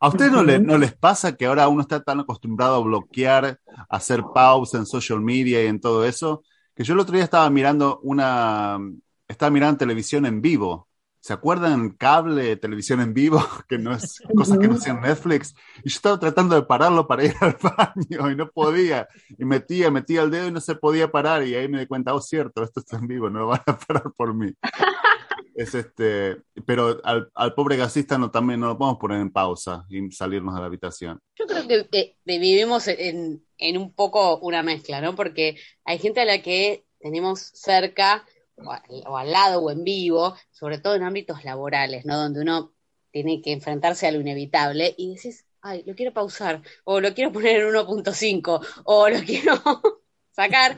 ¿A 0.00 0.08
ustedes 0.08 0.32
no, 0.32 0.42
le- 0.42 0.58
no 0.60 0.78
les 0.78 0.94
pasa 0.94 1.36
que 1.36 1.46
ahora 1.46 1.68
uno 1.68 1.82
está 1.82 2.02
tan 2.02 2.20
acostumbrado 2.20 2.76
a 2.76 2.80
bloquear, 2.84 3.58
a 3.88 3.96
hacer 3.96 4.22
pausa 4.34 4.78
en 4.78 4.86
social 4.86 5.20
media 5.20 5.62
y 5.62 5.66
en 5.66 5.80
todo 5.80 6.04
eso? 6.04 6.42
Que 6.74 6.84
yo 6.84 6.94
el 6.94 7.00
otro 7.00 7.14
día 7.14 7.24
estaba 7.24 7.48
mirando 7.50 7.98
una, 8.02 8.78
estaba 9.26 9.50
mirando 9.50 9.78
televisión 9.78 10.26
en 10.26 10.40
vivo. 10.40 10.86
¿Se 11.20 11.32
acuerdan 11.32 11.90
cable, 11.90 12.56
televisión 12.56 13.00
en 13.00 13.12
vivo? 13.12 13.42
Que 13.68 13.76
no 13.78 13.92
es 13.92 14.20
cosas 14.36 14.58
que 14.58 14.68
no 14.68 14.74
hacían 14.76 15.00
Netflix. 15.00 15.54
Y 15.84 15.90
yo 15.90 15.96
estaba 15.96 16.18
tratando 16.18 16.54
de 16.54 16.62
pararlo 16.62 17.06
para 17.08 17.24
ir 17.24 17.34
al 17.40 17.56
baño 17.60 18.30
y 18.30 18.36
no 18.36 18.48
podía. 18.50 19.08
Y 19.36 19.44
metía, 19.44 19.90
metía 19.90 20.22
el 20.22 20.30
dedo 20.30 20.46
y 20.48 20.52
no 20.52 20.60
se 20.60 20.76
podía 20.76 21.10
parar. 21.10 21.42
Y 21.46 21.54
ahí 21.56 21.68
me 21.68 21.80
di 21.80 21.86
cuenta, 21.86 22.14
oh, 22.14 22.20
cierto, 22.20 22.62
esto 22.62 22.80
está 22.80 22.96
en 22.98 23.08
vivo, 23.08 23.28
no 23.30 23.40
lo 23.40 23.46
van 23.48 23.62
a 23.66 23.76
parar 23.76 24.12
por 24.16 24.32
mí. 24.34 24.52
Es 25.54 25.74
este, 25.74 26.36
pero 26.66 27.00
al, 27.04 27.30
al 27.34 27.54
pobre 27.54 27.76
gasista 27.76 28.16
no, 28.18 28.30
también 28.30 28.60
no 28.60 28.68
lo 28.68 28.78
podemos 28.78 28.98
poner 28.98 29.20
en 29.20 29.30
pausa 29.32 29.84
y 29.88 30.10
salirnos 30.10 30.54
de 30.54 30.60
la 30.60 30.66
habitación. 30.66 31.18
Yo 31.36 31.46
creo 31.46 31.66
que, 31.66 31.88
que- 31.88 32.16
que 32.24 32.38
vivimos 32.38 32.86
en, 32.88 33.44
en 33.58 33.76
un 33.78 33.92
poco 33.94 34.38
una 34.38 34.62
mezcla, 34.62 35.00
¿no? 35.00 35.14
Porque 35.14 35.56
hay 35.84 35.98
gente 35.98 36.20
a 36.20 36.24
la 36.24 36.40
que 36.42 36.84
tenemos 37.00 37.40
cerca 37.40 38.24
o, 38.56 38.70
al- 38.72 38.82
o 39.06 39.16
al 39.16 39.32
lado 39.32 39.60
o 39.60 39.70
en 39.70 39.84
vivo, 39.84 40.36
sobre 40.50 40.78
todo 40.78 40.94
en 40.94 41.02
ámbitos 41.02 41.44
laborales, 41.44 42.04
¿no? 42.04 42.16
Donde 42.18 42.40
uno 42.40 42.72
tiene 43.10 43.40
que 43.42 43.52
enfrentarse 43.52 44.06
a 44.06 44.12
lo 44.12 44.20
inevitable 44.20 44.94
y 44.96 45.14
decís, 45.14 45.44
ay, 45.62 45.82
lo 45.86 45.94
quiero 45.94 46.12
pausar, 46.12 46.62
o 46.84 47.00
lo 47.00 47.14
quiero 47.14 47.32
poner 47.32 47.60
en 47.62 47.66
1.5, 47.74 48.60
o 48.84 49.08
lo 49.08 49.18
quiero 49.20 49.54
sacar. 50.30 50.76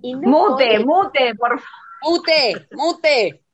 Y 0.00 0.14
no 0.14 0.28
Mute, 0.28 0.64
podés. 0.64 0.84
mute, 0.86 1.34
por 1.36 1.60
favor. 1.60 1.62
mute, 2.02 2.66
mute. 2.72 3.44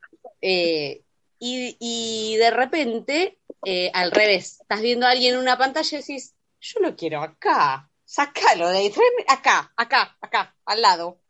Eh, 0.40 1.02
y, 1.40 2.36
de 2.36 2.50
repente, 2.50 3.38
eh, 3.64 3.90
al 3.94 4.10
revés, 4.10 4.60
estás 4.60 4.80
viendo 4.80 5.06
a 5.06 5.10
alguien 5.10 5.34
en 5.34 5.40
una 5.40 5.56
pantalla 5.56 5.98
y 5.98 6.00
decís, 6.00 6.34
yo 6.60 6.80
lo 6.80 6.96
quiero 6.96 7.22
acá, 7.22 7.90
sácalo 8.04 8.68
de 8.68 8.78
ahí, 8.78 8.90
tráeme 8.90 9.24
acá, 9.28 9.72
acá, 9.76 10.16
acá, 10.20 10.56
al 10.64 10.82
lado. 10.82 11.20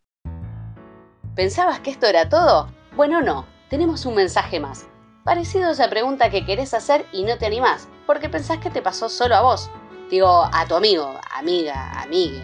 ¿Pensabas 1.35 1.81
que 1.81 1.91
esto 1.91 2.07
era 2.07 2.29
todo? 2.29 2.73
Bueno, 2.97 3.21
no, 3.21 3.47
tenemos 3.69 4.07
un 4.07 4.15
mensaje 4.15 4.61
más. 4.61 4.87
Parecido 5.25 5.69
a 5.69 5.73
esa 5.73 5.91
pregunta 5.91 6.31
que 6.31 6.47
querés 6.47 6.73
hacer 6.73 7.05
y 7.13 7.23
no 7.25 7.37
te 7.37 7.47
animás, 7.47 7.89
porque 8.07 8.31
pensás 8.31 8.59
que 8.59 8.71
te 8.71 8.83
pasó 8.83 9.09
solo 9.09 9.35
a 9.35 9.43
vos. 9.43 9.71
Digo, 10.11 10.49
a 10.51 10.67
tu 10.67 10.75
amigo, 10.75 11.21
amiga, 11.31 11.93
amigue. 12.01 12.43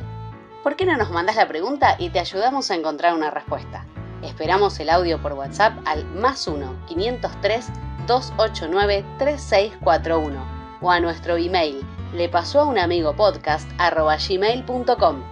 ¿Por 0.63 0.77
qué 0.77 0.85
no 0.85 0.97
nos 0.97 1.11
mandás 1.11 1.37
la 1.37 1.49
pregunta 1.49 1.97
y 1.99 2.11
te 2.11 2.21
ayudamos 2.21 2.71
a 2.71 2.75
encontrar 2.75 3.15
una 3.15 3.31
respuesta? 3.31 3.87
Esperamos 4.25 4.81
el 4.81 4.89
audio 4.89 5.21
por 5.21 5.35
WhatsApp 5.35 5.75
al 5.85 6.07
más 6.15 6.49
1 6.49 6.87
503 6.89 7.71
289 8.07 9.05
3641 9.19 10.79
o 10.81 10.91
a 10.91 10.99
nuestro 10.99 11.37
email 11.37 11.81
le 12.15 12.29
pasó 12.31 12.61
a 12.61 12.65
un 12.65 12.79
amigo 12.79 13.15
podcast 13.15 13.71
gmail.com. 13.79 15.23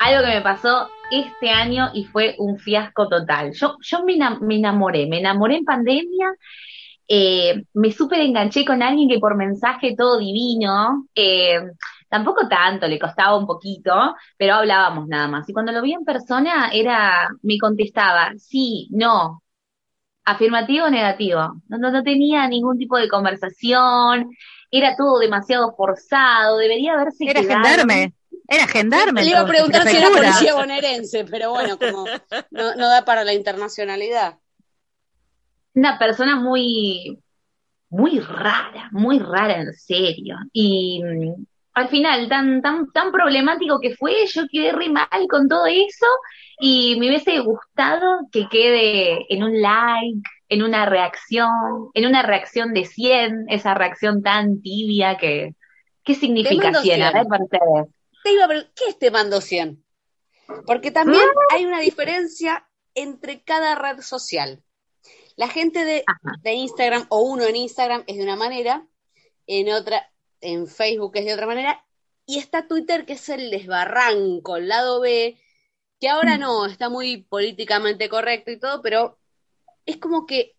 Algo 0.00 0.22
que 0.22 0.34
me 0.34 0.42
pasó 0.42 0.88
este 1.10 1.50
año 1.50 1.90
y 1.94 2.04
fue 2.04 2.34
un 2.38 2.58
fiasco 2.58 3.08
total. 3.08 3.52
Yo, 3.54 3.76
yo 3.80 4.04
me, 4.04 4.16
me 4.40 4.56
enamoré, 4.56 5.06
me 5.06 5.18
enamoré 5.18 5.56
en 5.56 5.64
pandemia, 5.64 6.34
eh, 7.08 7.64
me 7.72 7.92
súper 7.92 8.20
enganché 8.20 8.64
con 8.64 8.82
alguien 8.82 9.08
que 9.08 9.18
por 9.18 9.36
mensaje 9.36 9.94
todo 9.96 10.18
divino, 10.18 11.06
eh, 11.14 11.60
tampoco 12.10 12.48
tanto, 12.48 12.88
le 12.88 12.98
costaba 12.98 13.36
un 13.38 13.46
poquito, 13.46 14.16
pero 14.36 14.54
hablábamos 14.56 15.08
nada 15.08 15.28
más. 15.28 15.48
Y 15.48 15.54
cuando 15.54 15.72
lo 15.72 15.82
vi 15.82 15.94
en 15.94 16.04
persona, 16.04 16.70
era, 16.72 17.28
me 17.42 17.58
contestaba, 17.58 18.32
sí, 18.38 18.88
no, 18.92 19.42
afirmativo 20.24 20.86
o 20.86 20.90
negativo. 20.90 21.40
No, 21.68 21.78
no, 21.78 21.90
no 21.92 22.02
tenía 22.02 22.46
ningún 22.48 22.78
tipo 22.78 22.98
de 22.98 23.08
conversación, 23.08 24.30
era 24.70 24.96
todo 24.96 25.18
demasiado 25.20 25.74
forzado, 25.76 26.58
debería 26.58 26.94
haberse 26.94 27.24
Era 27.26 27.42
quedado. 27.42 27.64
gendarme. 27.64 28.14
Era 28.48 28.66
gendarme. 28.66 29.22
Le 29.24 29.30
iba 29.30 29.40
a 29.40 29.46
preguntar 29.46 29.86
si 29.88 29.96
era 29.96 30.10
policía 30.10 30.54
bonaerense, 30.54 31.24
pero 31.24 31.50
bueno, 31.50 31.78
como 31.78 32.04
no, 32.50 32.74
no 32.76 32.88
da 32.88 33.04
para 33.04 33.24
la 33.24 33.32
internacionalidad. 33.34 34.38
una 35.74 35.98
persona 35.98 36.36
muy, 36.36 37.22
muy 37.90 38.20
rara, 38.20 38.88
muy 38.92 39.18
rara 39.18 39.60
en 39.60 39.72
serio. 39.74 40.36
Y 40.52 41.02
al 41.80 41.88
final, 41.88 42.28
tan, 42.28 42.62
tan, 42.62 42.92
tan 42.92 43.10
problemático 43.10 43.80
que 43.80 43.94
fue, 43.96 44.26
yo 44.26 44.42
quedé 44.50 44.72
re 44.72 44.88
mal 44.88 45.26
con 45.28 45.48
todo 45.48 45.66
eso 45.66 46.06
y 46.58 46.96
me 47.00 47.08
hubiese 47.08 47.38
gustado 47.40 48.28
que 48.30 48.48
quede 48.48 49.26
en 49.32 49.42
un 49.42 49.60
like, 49.60 50.20
en 50.48 50.62
una 50.62 50.86
reacción, 50.86 51.50
en 51.94 52.06
una 52.06 52.22
reacción 52.22 52.74
de 52.74 52.84
100, 52.84 53.46
esa 53.48 53.74
reacción 53.74 54.22
tan 54.22 54.60
tibia 54.62 55.16
que... 55.16 55.54
¿Qué 56.04 56.14
significa 56.14 56.64
mando 56.64 56.80
100? 56.80 57.02
A 57.02 57.10
100. 57.10 57.18
ver, 57.20 57.26
para 57.28 57.44
ustedes. 57.44 57.94
Te 58.22 58.32
iba 58.32 58.44
a 58.44 58.48
preguntar, 58.48 58.72
¿qué 58.74 58.84
es 58.88 58.98
te 58.98 59.10
mando 59.10 59.40
100? 59.40 59.84
Porque 60.66 60.90
también 60.90 61.22
hay 61.52 61.64
una 61.64 61.80
diferencia 61.80 62.66
entre 62.94 63.42
cada 63.42 63.74
red 63.74 64.00
social. 64.00 64.62
La 65.36 65.48
gente 65.48 65.84
de 65.84 66.52
Instagram 66.52 67.06
o 67.08 67.22
uno 67.22 67.44
en 67.44 67.56
Instagram 67.56 68.04
es 68.06 68.16
de 68.16 68.24
una 68.24 68.36
manera, 68.36 68.86
en 69.46 69.72
otra, 69.72 70.10
en 70.40 70.66
Facebook 70.66 71.12
es 71.16 71.24
de 71.24 71.34
otra 71.34 71.46
manera, 71.46 71.84
y 72.26 72.38
está 72.38 72.68
Twitter 72.68 73.04
que 73.06 73.14
es 73.14 73.28
el 73.28 73.50
desbarranco, 73.50 74.56
el 74.56 74.68
lado 74.68 75.00
B, 75.00 75.36
que 75.98 76.08
ahora 76.08 76.38
no, 76.38 76.66
está 76.66 76.88
muy 76.88 77.22
políticamente 77.24 78.08
correcto 78.08 78.50
y 78.50 78.58
todo, 78.58 78.80
pero 78.82 79.18
es 79.84 79.98
como 79.98 80.26
que 80.26 80.56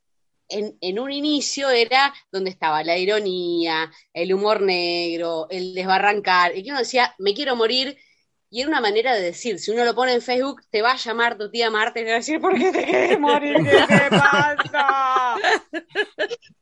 en, 0.49 0.77
en 0.81 0.99
un 0.99 1.11
inicio 1.11 1.69
era 1.69 2.13
donde 2.31 2.49
estaba 2.49 2.83
la 2.83 2.97
ironía, 2.97 3.91
el 4.13 4.33
humor 4.33 4.61
negro, 4.61 5.47
el 5.49 5.73
desbarrancar, 5.73 6.55
y 6.55 6.63
que 6.63 6.69
uno 6.69 6.79
decía, 6.79 7.15
me 7.17 7.33
quiero 7.33 7.55
morir, 7.55 7.97
y 8.49 8.59
era 8.59 8.69
una 8.69 8.81
manera 8.81 9.15
de 9.15 9.21
decir, 9.21 9.59
si 9.59 9.71
uno 9.71 9.85
lo 9.85 9.95
pone 9.95 10.13
en 10.13 10.21
Facebook, 10.21 10.61
te 10.69 10.81
va 10.81 10.91
a 10.91 10.97
llamar 10.97 11.37
tu 11.37 11.49
tía 11.49 11.71
Marta 11.71 12.01
y 12.01 12.03
te 12.03 12.09
va 12.09 12.15
a 12.15 12.19
decir, 12.19 12.41
¿por 12.41 12.57
qué 12.57 12.71
te 12.71 12.85
querés 12.85 13.19
morir? 13.19 13.55
¿Qué 13.55 13.87
te 13.87 14.09
pasa? 14.09 15.35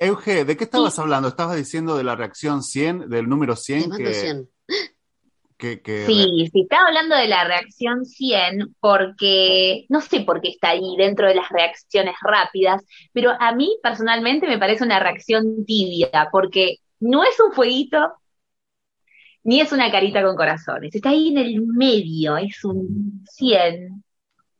Euge, 0.00 0.46
¿de 0.46 0.56
qué 0.56 0.64
estabas 0.64 0.98
hablando? 0.98 1.28
Estabas 1.28 1.56
diciendo 1.56 1.94
de 1.94 2.04
la 2.04 2.16
reacción 2.16 2.62
100, 2.62 3.10
del 3.10 3.28
número 3.28 3.54
100 3.54 3.82
Te 3.82 3.88
mando 3.88 4.04
que, 4.08 4.14
100. 4.14 4.48
que, 5.58 5.82
que- 5.82 6.06
Sí, 6.06 6.48
sí, 6.50 6.62
estaba 6.62 6.88
hablando 6.88 7.16
de 7.16 7.28
la 7.28 7.44
reacción 7.44 8.06
100 8.06 8.74
porque 8.80 9.84
no 9.90 10.00
sé 10.00 10.20
por 10.20 10.40
qué 10.40 10.48
está 10.48 10.70
ahí 10.70 10.96
dentro 10.96 11.28
de 11.28 11.34
las 11.34 11.50
reacciones 11.50 12.14
rápidas, 12.22 12.82
pero 13.12 13.32
a 13.38 13.54
mí 13.54 13.76
personalmente 13.82 14.46
me 14.48 14.58
parece 14.58 14.84
una 14.84 14.98
reacción 15.00 15.66
tibia 15.66 16.30
porque 16.32 16.76
no 16.98 17.22
es 17.22 17.38
un 17.38 17.52
fueguito 17.52 17.98
ni 19.42 19.60
es 19.60 19.70
una 19.72 19.90
carita 19.90 20.22
con 20.22 20.34
corazones, 20.36 20.94
está 20.94 21.10
ahí 21.10 21.28
en 21.28 21.38
el 21.38 21.60
medio, 21.66 22.38
es 22.38 22.64
un 22.64 23.22
100. 23.30 24.02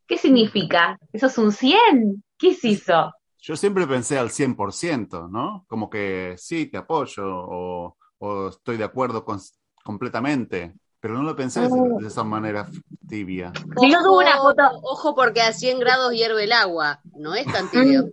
¿Qué 0.07 0.19
significa? 0.19 0.99
¿Eso 1.13 1.27
es 1.29 1.39
un 1.39 1.53
100? 1.53 2.23
¿Qué 2.39 2.51
es 2.51 2.65
eso? 2.65 3.13
Yo 3.43 3.57
siempre 3.57 3.87
pensé 3.87 4.19
al 4.19 4.31
100%, 4.31 5.29
¿no? 5.29 5.65
Como 5.69 5.89
que 5.89 6.35
sí, 6.37 6.67
te 6.67 6.77
apoyo 6.77 7.25
o, 7.27 7.97
o 8.19 8.49
estoy 8.49 8.77
de 8.77 8.85
acuerdo 8.85 9.25
con- 9.25 9.41
completamente, 9.83 10.75
pero 11.01 11.15
no 11.15 11.23
lo 11.23 11.35
pensé 11.35 11.61
de, 11.63 11.69
de 12.01 12.07
esa 12.07 12.23
manera 12.23 12.69
tibia. 13.09 13.51
Si 13.81 13.91
yo 13.91 14.01
subo 14.03 14.19
una 14.19 14.37
foto, 14.37 14.63
Ojo 14.83 15.15
porque 15.15 15.41
a 15.41 15.53
100 15.53 15.79
grados 15.81 16.13
hierve 16.13 16.45
el 16.45 16.53
agua, 16.53 17.01
no 17.17 17.35
es 17.35 17.47
tan 17.47 17.71
tibio. 17.71 18.11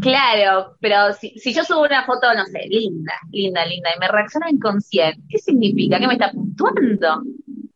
Claro, 0.00 0.76
pero 0.80 1.12
si, 1.14 1.30
si 1.38 1.54
yo 1.54 1.64
subo 1.64 1.82
una 1.82 2.04
foto, 2.04 2.34
no 2.34 2.44
sé, 2.46 2.66
linda, 2.68 3.14
linda, 3.30 3.64
linda, 3.64 3.90
y 3.96 3.98
me 4.00 4.08
reaccionan 4.08 4.58
con 4.58 4.80
100, 4.80 5.24
¿qué 5.28 5.38
significa? 5.38 5.98
¿Qué 5.98 6.06
me 6.06 6.14
está 6.14 6.30
puntuando? 6.30 7.22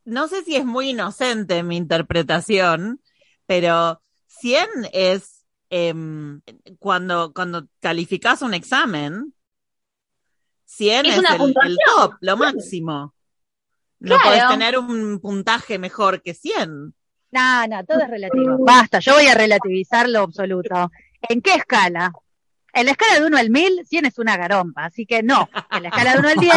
No 0.04 0.26
sé 0.28 0.42
si 0.42 0.56
es 0.56 0.64
muy 0.64 0.90
inocente 0.90 1.62
mi 1.62 1.76
interpretación, 1.76 3.00
pero 3.46 4.02
100 4.26 4.68
es 4.92 5.37
em, 5.70 6.40
cuando, 6.78 7.32
cuando 7.32 7.66
calificas 7.80 8.42
un 8.42 8.54
examen, 8.54 9.34
100 10.64 11.06
Es 11.06 11.12
es, 11.14 11.18
una 11.18 11.36
el, 11.36 11.54
el 11.64 11.78
top, 11.86 12.14
lo 12.20 12.36
máximo. 12.36 13.14
No 14.00 14.14
Claro. 14.16 14.22
podés 14.22 14.48
tener 14.48 14.78
un 14.78 15.18
puntaje 15.20 15.78
mejor 15.78 16.22
que 16.22 16.34
100. 16.34 16.94
No, 17.30 17.66
no, 17.66 17.84
todo 17.84 18.00
es 18.02 18.08
relativo. 18.10 18.56
Basta, 18.64 19.00
yo 19.00 19.14
voy 19.14 19.26
a 19.26 19.34
relativizar 19.34 20.08
lo 20.08 20.20
absoluto. 20.20 20.90
¿En 21.28 21.42
qué 21.42 21.54
escala? 21.54 22.12
En 22.72 22.86
la 22.86 22.92
escala 22.92 23.18
de 23.18 23.26
1 23.26 23.36
al 23.36 23.50
1000, 23.50 23.86
100 23.86 24.04
es 24.06 24.18
una 24.18 24.36
garompa, 24.36 24.84
así 24.84 25.04
que 25.04 25.22
no. 25.22 25.48
En 25.72 25.82
la 25.82 25.88
escala 25.88 26.12
de 26.12 26.18
1 26.20 26.28
al 26.28 26.36
10, 26.36 26.52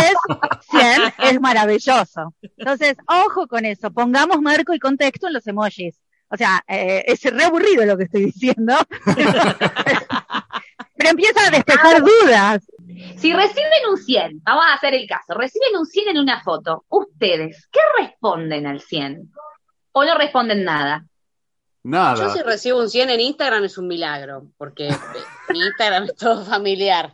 100 0.70 1.02
es 1.18 1.42
maravilloso. 1.42 2.36
Entonces, 2.58 2.96
ojo 3.08 3.48
con 3.48 3.66
eso, 3.66 3.92
pongamos 3.92 4.40
marco 4.42 4.74
y 4.74 4.80
contexto 4.80 5.28
en 5.28 5.34
los 5.34 5.48
emojis. 5.48 5.96
O 6.32 6.38
sea, 6.38 6.64
eh, 6.68 7.04
es 7.06 7.22
re 7.24 7.44
aburrido 7.44 7.86
lo 7.86 7.98
que 7.98 8.06
estoy 8.06 8.26
diciendo. 8.26 8.74
Pero 10.96 11.10
empieza 11.10 11.48
a 11.48 11.52
despejar 11.52 12.02
dudas. 12.02 12.64
Si 13.18 13.34
reciben 13.34 13.90
un 13.90 13.98
100, 13.98 14.42
vamos 14.44 14.66
a 14.66 14.74
hacer 14.74 14.94
el 14.94 15.08
caso, 15.08 15.34
reciben 15.34 15.78
un 15.78 15.86
100 15.86 16.10
en 16.10 16.20
una 16.20 16.42
foto, 16.42 16.86
ustedes, 16.90 17.68
¿qué 17.72 17.80
responden 18.00 18.68
al 18.68 18.82
100? 18.82 19.32
¿O 19.92 20.06
no 20.06 20.18
responden 20.18 20.64
nada? 20.64 21.06
Nada. 21.84 22.16
Yo 22.16 22.30
si 22.30 22.42
recibo 22.44 22.80
un 22.80 22.90
100 22.90 23.10
en 23.10 23.20
Instagram 23.20 23.64
es 23.64 23.78
un 23.78 23.88
milagro, 23.88 24.48
porque 24.58 24.90
mi 25.50 25.60
Instagram 25.60 26.04
es 26.06 26.16
todo 26.16 26.46
familiar. 26.46 27.14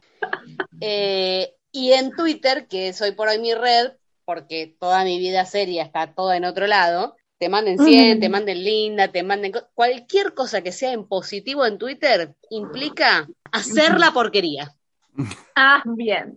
Eh, 0.82 1.54
y 1.72 1.94
en 1.94 2.12
Twitter, 2.12 2.68
que 2.68 2.94
soy 2.94 3.12
por 3.12 3.30
hoy 3.30 3.40
mi 3.40 3.54
red, 3.54 3.94
porque 4.26 4.76
toda 4.80 5.04
mi 5.04 5.20
vida 5.20 5.46
seria 5.46 5.84
está 5.84 6.14
toda 6.14 6.36
en 6.36 6.46
otro 6.46 6.68
lado, 6.68 7.16
te 7.40 7.50
manden 7.50 7.78
100, 7.80 8.18
Mm. 8.18 8.22
te 8.22 8.30
manden 8.30 8.64
linda, 8.64 9.08
te 9.10 9.24
manden... 9.24 9.52
co- 9.52 9.68
Cualquier 9.74 10.34
cosa 10.34 10.62
que 10.62 10.72
sea 10.72 10.94
en 10.94 11.08
positivo 11.08 11.66
en 11.66 11.78
Twitter 11.78 12.36
implica 12.50 13.28
hacer 13.52 14.00
la 14.00 14.12
porquería. 14.12 14.72
Ah, 15.56 15.82
bien. 15.86 16.36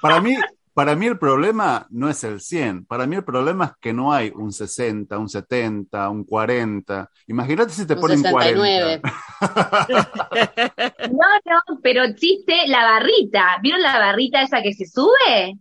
Para 0.00 0.20
mí, 0.20 0.36
para 0.74 0.94
mí 0.94 1.06
el 1.06 1.18
problema 1.18 1.86
no 1.90 2.08
es 2.08 2.22
el 2.24 2.40
100. 2.40 2.86
Para 2.86 3.06
mí 3.06 3.16
el 3.16 3.24
problema 3.24 3.64
es 3.66 3.72
que 3.80 3.92
no 3.92 4.12
hay 4.12 4.30
un 4.34 4.52
60, 4.52 5.18
un 5.18 5.28
70, 5.28 6.08
un 6.08 6.24
40. 6.24 7.10
Imagínate 7.26 7.72
si 7.72 7.86
te 7.86 7.94
Un 7.94 8.00
ponen 8.00 8.18
69. 8.22 9.00
40. 9.00 9.12
No, 11.10 11.26
no, 11.44 11.80
pero 11.82 12.04
existe 12.04 12.66
la 12.68 12.84
barrita. 12.84 13.58
¿Vieron 13.62 13.82
la 13.82 13.98
barrita 13.98 14.42
esa 14.42 14.62
que 14.62 14.72
se 14.72 14.86
sube? 14.86 15.58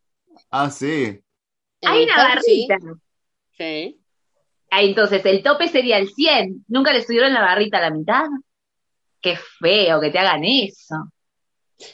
Ah, 0.52 0.70
sí. 0.70 1.20
Hay 1.84 2.04
una 2.04 2.16
Instagram, 2.16 2.44
sí. 2.44 2.68
barrita. 2.70 3.00
Sí. 3.58 4.01
Ah, 4.74 4.82
entonces, 4.82 5.22
el 5.26 5.44
tope 5.44 5.68
sería 5.68 5.98
el 5.98 6.10
100. 6.10 6.66
¿Nunca 6.70 6.94
le 6.94 7.04
subieron 7.06 7.34
la 7.34 7.42
barrita 7.42 7.78
a 7.78 7.82
la 7.82 7.90
mitad? 7.92 8.24
Qué 9.22 9.38
feo 9.60 10.00
que 10.00 10.10
te 10.10 10.18
hagan 10.18 10.44
eso. 10.46 10.96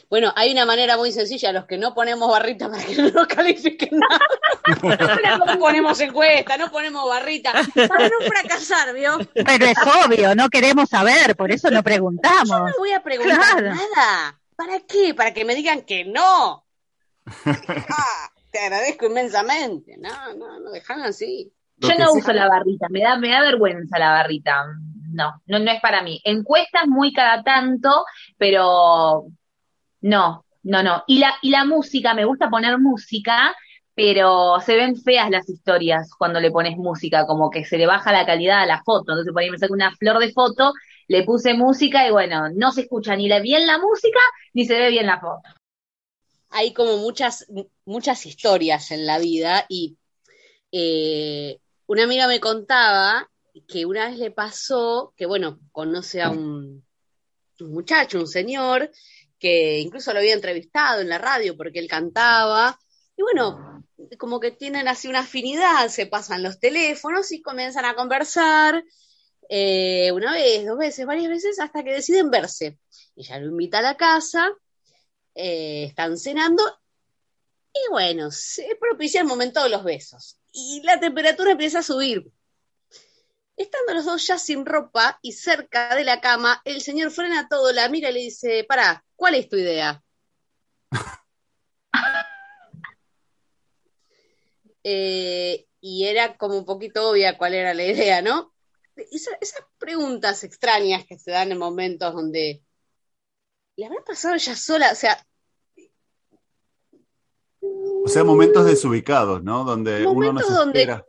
Bueno, 0.08 0.32
hay 0.36 0.52
una 0.52 0.64
manera 0.66 0.96
muy 0.96 1.10
sencilla, 1.12 1.50
los 1.50 1.64
que 1.64 1.76
no 1.78 1.94
ponemos 1.94 2.30
barrita 2.30 2.70
para 2.70 2.84
que 2.84 2.94
no 3.02 3.10
nos 3.10 3.26
califiquen 3.26 3.98
nada. 3.98 4.18
No 5.46 5.58
ponemos 5.58 5.98
encuesta, 6.00 6.56
no 6.56 6.70
ponemos 6.70 7.08
barrita, 7.08 7.52
para 7.88 8.08
no 8.08 8.20
fracasar, 8.26 8.94
¿vio? 8.94 9.18
Pero 9.34 9.64
es 9.64 9.78
obvio, 10.04 10.34
no 10.34 10.48
queremos 10.50 10.88
saber, 10.90 11.34
por 11.36 11.50
eso 11.50 11.70
no 11.70 11.82
preguntamos. 11.82 12.48
No 12.48 12.72
voy 12.78 12.92
a 12.92 13.02
preguntar 13.02 13.38
Claro. 13.38 13.74
nada. 13.74 14.38
¿Para 14.56 14.80
qué? 14.80 15.14
Para 15.14 15.32
que 15.32 15.44
me 15.44 15.54
digan 15.54 15.82
que 15.82 16.04
no. 16.04 16.64
Ah, 17.46 18.30
te 18.50 18.58
agradezco 18.60 19.06
inmensamente. 19.06 19.96
No, 19.98 20.34
no, 20.34 20.60
no, 20.60 20.70
déjame 20.70 21.04
así. 21.04 21.52
Yo 21.80 21.88
no 21.98 22.12
uso 22.12 22.32
la 22.32 22.48
barrita, 22.48 22.88
me 22.90 23.00
da, 23.00 23.16
me 23.16 23.30
da 23.30 23.40
vergüenza 23.40 23.98
la 23.98 24.10
barrita. 24.10 24.64
No, 25.12 25.40
no, 25.46 25.58
no 25.58 25.70
es 25.70 25.80
para 25.80 26.02
mí. 26.02 26.20
Encuestas 26.24 26.86
muy 26.86 27.12
cada 27.12 27.42
tanto, 27.42 28.04
pero 28.36 29.26
no, 30.00 30.44
no, 30.62 30.82
no. 30.82 31.04
Y 31.06 31.18
la, 31.18 31.34
y 31.42 31.50
la 31.50 31.64
música, 31.64 32.14
me 32.14 32.24
gusta 32.24 32.50
poner 32.50 32.78
música, 32.78 33.54
pero 33.94 34.60
se 34.60 34.76
ven 34.76 34.96
feas 34.96 35.30
las 35.30 35.48
historias 35.48 36.10
cuando 36.16 36.40
le 36.40 36.50
pones 36.50 36.76
música, 36.76 37.26
como 37.26 37.50
que 37.50 37.64
se 37.64 37.78
le 37.78 37.86
baja 37.86 38.12
la 38.12 38.26
calidad 38.26 38.60
a 38.60 38.66
la 38.66 38.82
foto. 38.82 39.12
Entonces 39.12 39.32
por 39.32 39.42
ahí 39.42 39.50
me 39.50 39.58
saco 39.58 39.74
una 39.74 39.90
flor 39.96 40.18
de 40.18 40.32
foto, 40.32 40.72
le 41.08 41.24
puse 41.24 41.54
música 41.54 42.06
y 42.06 42.10
bueno, 42.10 42.48
no 42.54 42.70
se 42.70 42.82
escucha 42.82 43.16
ni 43.16 43.28
la- 43.28 43.40
bien 43.40 43.66
la 43.66 43.78
música, 43.78 44.20
ni 44.52 44.66
se 44.66 44.78
ve 44.78 44.90
bien 44.90 45.06
la 45.06 45.18
foto. 45.20 45.42
Hay 46.50 46.72
como 46.72 46.96
muchas, 46.98 47.46
muchas 47.84 48.24
historias 48.26 48.90
en 48.90 49.06
la 49.06 49.18
vida 49.18 49.64
y 49.68 49.96
eh, 50.72 51.58
una 51.88 52.04
amiga 52.04 52.28
me 52.28 52.38
contaba 52.38 53.30
que 53.66 53.86
una 53.86 54.08
vez 54.08 54.18
le 54.18 54.30
pasó 54.30 55.14
que, 55.16 55.26
bueno, 55.26 55.58
conoce 55.72 56.22
a 56.22 56.30
un, 56.30 56.86
muchacho, 57.60 58.20
un 58.20 58.28
señor, 58.28 58.90
que 59.38 59.80
incluso 59.80 60.12
lo 60.12 60.18
había 60.18 60.34
entrevistado 60.34 61.00
en 61.00 61.08
la 61.08 61.18
radio 61.18 61.56
porque 61.56 61.78
él 61.78 61.88
cantaba. 61.88 62.78
Y 63.16 63.22
bueno, 63.22 63.84
como 64.18 64.38
que 64.38 64.50
tienen 64.50 64.86
así 64.86 65.08
una 65.08 65.20
afinidad, 65.20 65.88
se 65.88 66.06
pasan 66.06 66.42
los 66.42 66.60
teléfonos 66.60 67.32
y 67.32 67.40
comienzan 67.40 67.86
a 67.86 67.94
conversar 67.94 68.84
eh, 69.48 70.12
una 70.12 70.32
vez, 70.32 70.66
dos 70.66 70.78
veces, 70.78 71.06
varias 71.06 71.30
veces, 71.30 71.58
hasta 71.58 71.82
que 71.82 71.94
deciden 71.94 72.30
verse. 72.30 72.78
Ella 73.16 73.40
lo 73.40 73.48
invita 73.48 73.78
a 73.78 73.82
la 73.82 73.96
casa, 73.96 74.52
eh, 75.34 75.84
están 75.84 76.18
cenando 76.18 76.62
y 77.72 77.90
bueno, 77.90 78.30
se 78.30 78.76
propicia 78.78 79.22
el 79.22 79.26
momento 79.26 79.62
de 79.62 79.70
los 79.70 79.84
besos. 79.84 80.37
Y 80.52 80.82
la 80.84 80.98
temperatura 81.00 81.52
empieza 81.52 81.80
a 81.80 81.82
subir. 81.82 82.30
Estando 83.56 83.92
los 83.94 84.04
dos 84.04 84.26
ya 84.26 84.38
sin 84.38 84.64
ropa 84.64 85.18
y 85.20 85.32
cerca 85.32 85.94
de 85.96 86.04
la 86.04 86.20
cama, 86.20 86.62
el 86.64 86.80
señor 86.80 87.10
frena 87.10 87.48
todo, 87.48 87.72
la 87.72 87.88
mira 87.88 88.10
y 88.10 88.12
le 88.14 88.20
dice, 88.20 88.64
pará, 88.64 89.04
¿cuál 89.16 89.34
es 89.34 89.48
tu 89.48 89.56
idea? 89.56 90.02
Eh, 94.84 95.66
y 95.80 96.06
era 96.06 96.36
como 96.36 96.56
un 96.58 96.64
poquito 96.64 97.10
obvia 97.10 97.36
cuál 97.36 97.54
era 97.54 97.74
la 97.74 97.84
idea, 97.84 98.22
¿no? 98.22 98.54
Esa- 98.96 99.36
esas 99.40 99.62
preguntas 99.78 100.44
extrañas 100.44 101.04
que 101.06 101.18
se 101.18 101.30
dan 101.30 101.52
en 101.52 101.58
momentos 101.58 102.14
donde 102.14 102.62
le 103.76 103.86
habrá 103.86 104.02
pasado 104.04 104.34
ella 104.34 104.56
sola, 104.56 104.92
o 104.92 104.94
sea, 104.94 105.24
O 108.08 108.10
sea, 108.10 108.24
momentos 108.24 108.64
desubicados, 108.64 109.44
¿no? 109.44 109.64
Donde 109.64 110.06
uno 110.06 110.32
no 110.32 110.40
se 110.40 110.50
donde- 110.50 110.80
espera. 110.80 111.04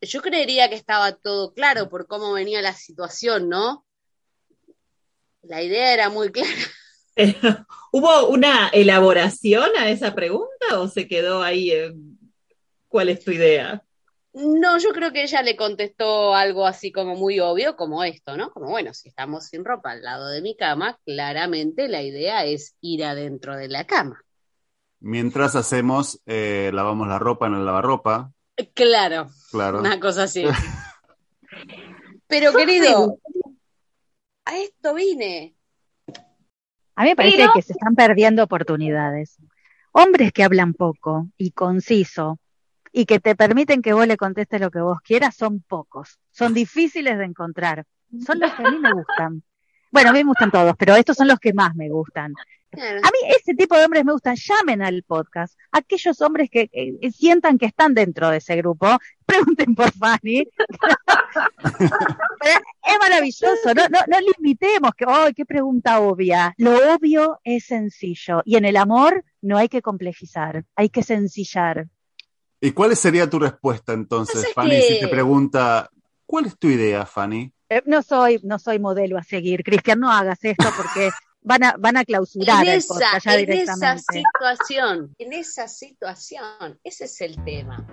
yo 0.00 0.22
creería 0.22 0.68
que 0.68 0.76
estaba 0.76 1.10
todo 1.16 1.52
claro 1.52 1.88
por 1.88 2.06
cómo 2.06 2.32
venía 2.32 2.62
la 2.62 2.74
situación, 2.74 3.48
¿no? 3.48 3.84
La 5.42 5.64
idea 5.64 5.92
era 5.92 6.08
muy 6.08 6.30
clara. 6.30 6.48
¿Hubo 7.92 8.28
una 8.28 8.68
elaboración 8.68 9.68
a 9.76 9.90
esa 9.90 10.14
pregunta 10.14 10.78
o 10.78 10.86
se 10.86 11.08
quedó 11.08 11.42
ahí? 11.42 11.72
en 11.72 12.20
¿Cuál 12.86 13.08
es 13.08 13.24
tu 13.24 13.32
idea? 13.32 13.84
No, 14.32 14.78
yo 14.78 14.90
creo 14.92 15.12
que 15.12 15.24
ella 15.24 15.42
le 15.42 15.56
contestó 15.56 16.36
algo 16.36 16.68
así 16.68 16.92
como 16.92 17.16
muy 17.16 17.40
obvio, 17.40 17.74
como 17.74 18.04
esto, 18.04 18.36
¿no? 18.36 18.52
Como, 18.52 18.70
bueno, 18.70 18.94
si 18.94 19.08
estamos 19.08 19.46
sin 19.46 19.64
ropa 19.64 19.90
al 19.90 20.02
lado 20.02 20.28
de 20.28 20.40
mi 20.40 20.56
cama, 20.56 21.00
claramente 21.04 21.88
la 21.88 22.02
idea 22.02 22.44
es 22.44 22.76
ir 22.80 23.04
adentro 23.04 23.56
de 23.56 23.66
la 23.66 23.88
cama. 23.88 24.24
Mientras 25.00 25.56
hacemos, 25.56 26.20
eh, 26.26 26.70
lavamos 26.74 27.08
la 27.08 27.18
ropa 27.18 27.46
en 27.46 27.54
el 27.54 27.64
lavarropa, 27.64 28.32
Claro, 28.74 29.28
claro. 29.50 29.80
una 29.80 29.98
cosa 29.98 30.24
así. 30.24 30.44
Pero 32.26 32.52
querido, 32.52 33.18
a 34.44 34.56
esto 34.58 34.94
vine. 34.94 35.56
A 36.96 37.02
mí 37.04 37.08
me 37.10 37.16
parece 37.16 37.38
Pero- 37.38 37.52
que 37.54 37.62
se 37.62 37.72
están 37.72 37.94
perdiendo 37.94 38.44
oportunidades. 38.44 39.38
Hombres 39.92 40.32
que 40.32 40.44
hablan 40.44 40.74
poco 40.74 41.28
y 41.36 41.50
conciso 41.52 42.38
y 42.92 43.06
que 43.06 43.18
te 43.18 43.34
permiten 43.34 43.82
que 43.82 43.92
vos 43.92 44.06
le 44.06 44.16
contestes 44.16 44.60
lo 44.60 44.70
que 44.70 44.80
vos 44.80 45.00
quieras 45.02 45.34
son 45.34 45.60
pocos. 45.66 46.18
Son 46.30 46.54
difíciles 46.54 47.18
de 47.18 47.24
encontrar. 47.24 47.84
Son 48.24 48.38
los 48.38 48.52
que 48.52 48.62
a 48.64 48.70
mí 48.70 48.78
me 48.78 48.92
gustan. 48.92 49.42
Bueno, 49.90 50.10
a 50.10 50.12
mí 50.12 50.18
me 50.20 50.28
gustan 50.28 50.50
todos, 50.50 50.74
pero 50.78 50.94
estos 50.96 51.16
son 51.16 51.28
los 51.28 51.38
que 51.38 51.52
más 51.52 51.74
me 51.74 51.88
gustan. 51.88 52.32
Claro. 52.70 52.98
A 52.98 53.10
mí 53.10 53.18
ese 53.36 53.54
tipo 53.54 53.76
de 53.76 53.84
hombres 53.84 54.04
me 54.04 54.12
gustan. 54.12 54.36
Llamen 54.36 54.80
al 54.82 55.02
podcast. 55.02 55.58
Aquellos 55.72 56.20
hombres 56.20 56.48
que 56.48 56.70
eh, 56.72 57.10
sientan 57.10 57.58
que 57.58 57.66
están 57.66 57.94
dentro 57.94 58.30
de 58.30 58.36
ese 58.36 58.54
grupo, 58.56 58.86
pregunten 59.26 59.74
por 59.74 59.90
Fanny. 59.92 60.46
Es 62.42 62.98
maravilloso. 62.98 63.74
No, 63.76 63.88
no, 63.88 63.98
no 64.08 64.16
limitemos 64.20 64.92
que, 64.96 65.04
¡ay, 65.06 65.34
qué 65.34 65.44
pregunta 65.44 66.00
obvia! 66.00 66.54
Lo 66.56 66.94
obvio 66.94 67.38
es 67.44 67.64
sencillo. 67.66 68.42
Y 68.44 68.56
en 68.56 68.64
el 68.64 68.76
amor 68.76 69.24
no 69.42 69.58
hay 69.58 69.68
que 69.68 69.82
complejizar, 69.82 70.64
hay 70.74 70.88
que 70.88 71.02
sencillar. 71.02 71.86
¿Y 72.60 72.72
cuál 72.72 72.94
sería 72.96 73.28
tu 73.28 73.38
respuesta 73.38 73.92
entonces, 73.92 74.42
Pasa 74.42 74.54
Fanny, 74.54 74.70
que- 74.70 74.82
si 74.82 75.00
te 75.00 75.08
pregunta, 75.08 75.90
¿cuál 76.26 76.46
es 76.46 76.58
tu 76.58 76.68
idea, 76.68 77.06
Fanny? 77.06 77.52
Eh, 77.70 77.82
No 77.86 78.02
soy, 78.02 78.40
no 78.42 78.58
soy 78.58 78.78
modelo 78.78 79.16
a 79.16 79.22
seguir. 79.22 79.62
Cristian, 79.62 80.00
no 80.00 80.10
hagas 80.10 80.38
esto 80.42 80.68
porque 80.76 81.10
van 81.42 81.64
a, 81.64 81.74
van 81.78 81.96
a 81.96 82.04
clausurar 82.04 82.64
En 82.64 82.72
el 82.72 82.78
esa, 82.78 82.94
podcast 82.94 83.24
ya 83.24 83.34
en 83.34 83.40
esa 83.40 83.46
directamente. 83.52 84.02
situación, 84.12 85.14
en 85.18 85.32
esa 85.32 85.68
situación, 85.68 86.78
ese 86.84 87.04
es 87.04 87.20
el 87.20 87.42
tema. 87.44 87.86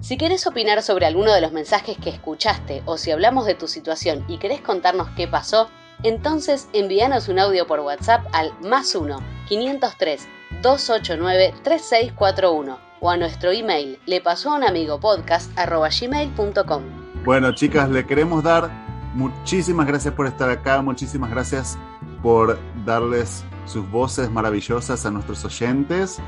Si 0.00 0.16
querés 0.16 0.46
opinar 0.46 0.82
sobre 0.82 1.06
alguno 1.06 1.32
de 1.32 1.40
los 1.40 1.52
mensajes 1.52 1.96
que 1.98 2.10
escuchaste 2.10 2.82
o 2.84 2.96
si 2.98 3.10
hablamos 3.10 3.46
de 3.46 3.54
tu 3.54 3.68
situación 3.68 4.24
y 4.28 4.38
querés 4.38 4.60
contarnos 4.60 5.08
qué 5.16 5.26
pasó, 5.26 5.70
entonces 6.02 6.68
envíanos 6.72 7.28
un 7.28 7.38
audio 7.38 7.66
por 7.66 7.80
WhatsApp 7.80 8.26
al 8.32 8.52
más 8.60 8.94
1 8.94 9.18
503 9.48 10.28
289 10.62 11.54
3641 11.62 12.78
o 13.00 13.10
a 13.10 13.16
nuestro 13.16 13.50
email 13.50 13.98
le 14.06 14.20
pasó 14.20 14.50
a 14.50 14.56
un 14.56 14.64
amigo 14.64 15.00
podcast 15.00 15.50
gmail.com. 15.56 16.82
Bueno, 17.24 17.54
chicas, 17.54 17.88
le 17.88 18.06
queremos 18.06 18.42
dar 18.44 18.83
muchísimas 19.14 19.86
gracias 19.86 20.14
por 20.14 20.26
estar 20.26 20.50
acá, 20.50 20.82
muchísimas 20.82 21.30
gracias 21.30 21.78
por 22.22 22.58
darles 22.84 23.44
sus 23.66 23.88
voces 23.90 24.30
maravillosas 24.30 25.06
a 25.06 25.10
nuestros 25.10 25.44
oyentes. 25.44 26.20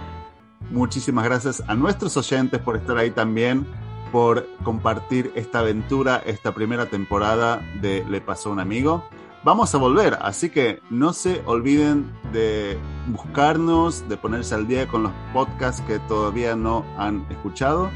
Muchísimas 0.70 1.24
gracias 1.24 1.62
a 1.66 1.74
nuestros 1.74 2.16
oyentes 2.16 2.60
por 2.60 2.76
estar 2.76 2.96
ahí 2.96 3.10
también, 3.10 3.66
por 4.10 4.48
compartir 4.64 5.32
esta 5.34 5.60
aventura, 5.60 6.22
esta 6.24 6.54
primera 6.54 6.86
temporada 6.86 7.60
de 7.80 8.04
Le 8.08 8.20
pasó 8.20 8.48
a 8.48 8.52
un 8.52 8.60
amigo. 8.60 9.04
Vamos 9.44 9.72
a 9.74 9.78
volver, 9.78 10.18
así 10.22 10.50
que 10.50 10.80
no 10.90 11.12
se 11.12 11.42
olviden 11.46 12.12
de 12.32 12.78
buscarnos, 13.08 14.08
de 14.08 14.16
ponerse 14.16 14.56
al 14.56 14.66
día 14.66 14.88
con 14.88 15.04
los 15.04 15.12
podcasts 15.32 15.82
que 15.82 16.00
todavía 16.00 16.56
no 16.56 16.84
han 16.98 17.24
escuchado. 17.30 17.90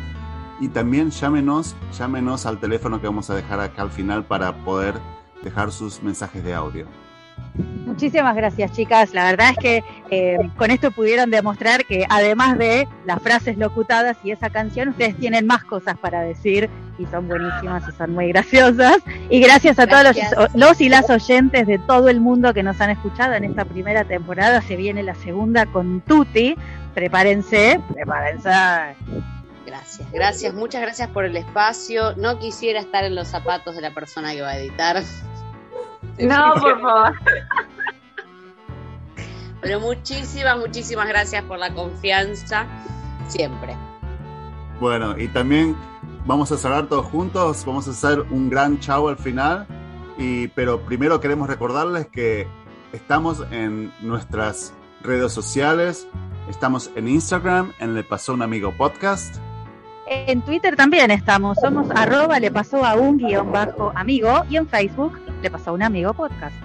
Y 0.60 0.68
también 0.68 1.10
llámenos, 1.10 1.74
llámenos 1.98 2.46
al 2.46 2.60
teléfono 2.60 3.00
que 3.00 3.06
vamos 3.06 3.30
a 3.30 3.34
dejar 3.34 3.60
acá 3.60 3.82
al 3.82 3.90
final 3.90 4.24
para 4.24 4.54
poder 4.64 4.94
dejar 5.42 5.72
sus 5.72 6.02
mensajes 6.02 6.44
de 6.44 6.54
audio. 6.54 6.86
Muchísimas 7.86 8.36
gracias, 8.36 8.72
chicas. 8.72 9.12
La 9.12 9.24
verdad 9.24 9.50
es 9.50 9.56
que 9.58 9.84
eh, 10.10 10.38
con 10.56 10.70
esto 10.70 10.90
pudieron 10.90 11.30
demostrar 11.30 11.84
que 11.84 12.06
además 12.08 12.56
de 12.58 12.86
las 13.04 13.20
frases 13.20 13.58
locutadas 13.58 14.16
y 14.22 14.30
esa 14.30 14.50
canción, 14.50 14.90
ustedes 14.90 15.16
tienen 15.16 15.46
más 15.46 15.64
cosas 15.64 15.98
para 15.98 16.20
decir 16.20 16.70
y 16.98 17.06
son 17.06 17.26
buenísimas 17.26 17.82
y 17.88 17.92
son 17.96 18.12
muy 18.12 18.28
graciosas. 18.28 18.98
Y 19.28 19.40
gracias 19.40 19.78
a 19.78 19.86
todos 19.86 20.04
los, 20.04 20.54
los, 20.54 20.80
y 20.80 20.88
las 20.88 21.10
oyentes 21.10 21.66
de 21.66 21.78
todo 21.78 22.08
el 22.08 22.20
mundo 22.20 22.54
que 22.54 22.62
nos 22.62 22.80
han 22.80 22.90
escuchado 22.90 23.34
en 23.34 23.44
esta 23.44 23.64
primera 23.64 24.04
temporada. 24.04 24.60
Se 24.62 24.76
viene 24.76 25.02
la 25.02 25.14
segunda 25.14 25.66
con 25.66 26.00
Tuti. 26.02 26.54
Prepárense, 26.94 27.80
prepárense. 27.94 28.50
Gracias, 29.70 30.10
gracias, 30.10 30.52
muchas 30.52 30.82
gracias 30.82 31.08
por 31.10 31.24
el 31.24 31.36
espacio. 31.36 32.16
No 32.16 32.40
quisiera 32.40 32.80
estar 32.80 33.04
en 33.04 33.14
los 33.14 33.28
zapatos 33.28 33.76
de 33.76 33.82
la 33.82 33.94
persona 33.94 34.32
que 34.32 34.42
va 34.42 34.50
a 34.50 34.58
editar. 34.58 35.00
No, 36.18 36.54
por 36.60 36.80
favor. 36.80 37.14
Pero 39.60 39.78
muchísimas, 39.78 40.58
muchísimas 40.58 41.06
gracias 41.06 41.44
por 41.44 41.58
la 41.58 41.72
confianza, 41.72 42.66
siempre. 43.28 43.76
Bueno, 44.80 45.16
y 45.16 45.28
también 45.28 45.76
vamos 46.26 46.50
a 46.50 46.56
cerrar 46.56 46.88
todos 46.88 47.06
juntos, 47.06 47.64
vamos 47.64 47.86
a 47.86 47.92
hacer 47.92 48.22
un 48.22 48.50
gran 48.50 48.80
chau 48.80 49.08
al 49.08 49.18
final, 49.18 49.68
y, 50.18 50.48
pero 50.48 50.80
primero 50.80 51.20
queremos 51.20 51.48
recordarles 51.48 52.08
que 52.08 52.48
estamos 52.92 53.44
en 53.52 53.92
nuestras 54.00 54.74
redes 55.02 55.32
sociales, 55.32 56.08
estamos 56.48 56.90
en 56.96 57.06
Instagram, 57.06 57.72
en 57.78 57.94
Le 57.94 58.02
Pasó 58.02 58.32
un 58.32 58.42
Amigo 58.42 58.74
Podcast. 58.76 59.36
En 60.12 60.42
Twitter 60.42 60.74
también 60.74 61.12
estamos, 61.12 61.56
somos 61.62 61.86
arroba 61.94 62.40
le 62.40 62.50
pasó 62.50 62.84
a 62.84 62.96
un 62.96 63.16
guion 63.16 63.52
bajo 63.52 63.92
amigo 63.94 64.44
y 64.50 64.56
en 64.56 64.66
Facebook 64.66 65.16
le 65.40 65.48
pasó 65.52 65.70
a 65.70 65.74
un 65.74 65.84
amigo 65.84 66.12
podcast. 66.14 66.56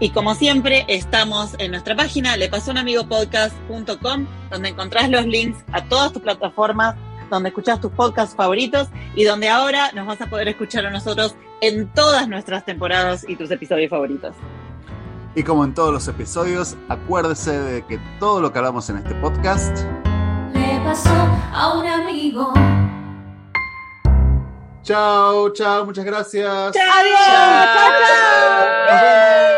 Y 0.00 0.08
como 0.08 0.34
siempre, 0.34 0.86
estamos 0.88 1.56
en 1.58 1.72
nuestra 1.72 1.94
página 1.94 2.38
lepasounamigopodcast.com, 2.38 4.26
donde 4.50 4.68
encontrás 4.70 5.10
los 5.10 5.26
links 5.26 5.62
a 5.72 5.84
todas 5.84 6.10
tus 6.10 6.22
plataformas, 6.22 6.94
donde 7.28 7.50
escuchás 7.50 7.82
tus 7.82 7.92
podcasts 7.92 8.34
favoritos 8.34 8.88
y 9.14 9.24
donde 9.24 9.50
ahora 9.50 9.92
nos 9.92 10.06
vas 10.06 10.22
a 10.22 10.30
poder 10.30 10.48
escuchar 10.48 10.86
a 10.86 10.90
nosotros 10.90 11.36
en 11.60 11.92
todas 11.92 12.26
nuestras 12.30 12.64
temporadas 12.64 13.28
y 13.28 13.36
tus 13.36 13.50
episodios 13.50 13.90
favoritos. 13.90 14.34
Y 15.34 15.42
como 15.42 15.66
en 15.66 15.74
todos 15.74 15.92
los 15.92 16.08
episodios, 16.08 16.78
acuérdese 16.88 17.60
de 17.60 17.84
que 17.84 18.00
todo 18.18 18.40
lo 18.40 18.54
que 18.54 18.58
hablamos 18.58 18.88
en 18.88 18.96
este 18.96 19.14
podcast 19.16 19.84
le 20.54 20.80
pasó 20.82 21.10
a 21.52 21.78
un 21.78 21.86
amigo. 21.86 22.54
Chao, 24.86 25.50
chao, 25.50 25.84
muchas 25.84 26.04
gracias. 26.04 26.72
Chao, 26.72 26.92
adiós. 27.00 27.26
chao. 27.26 27.90
chao. 28.86 29.55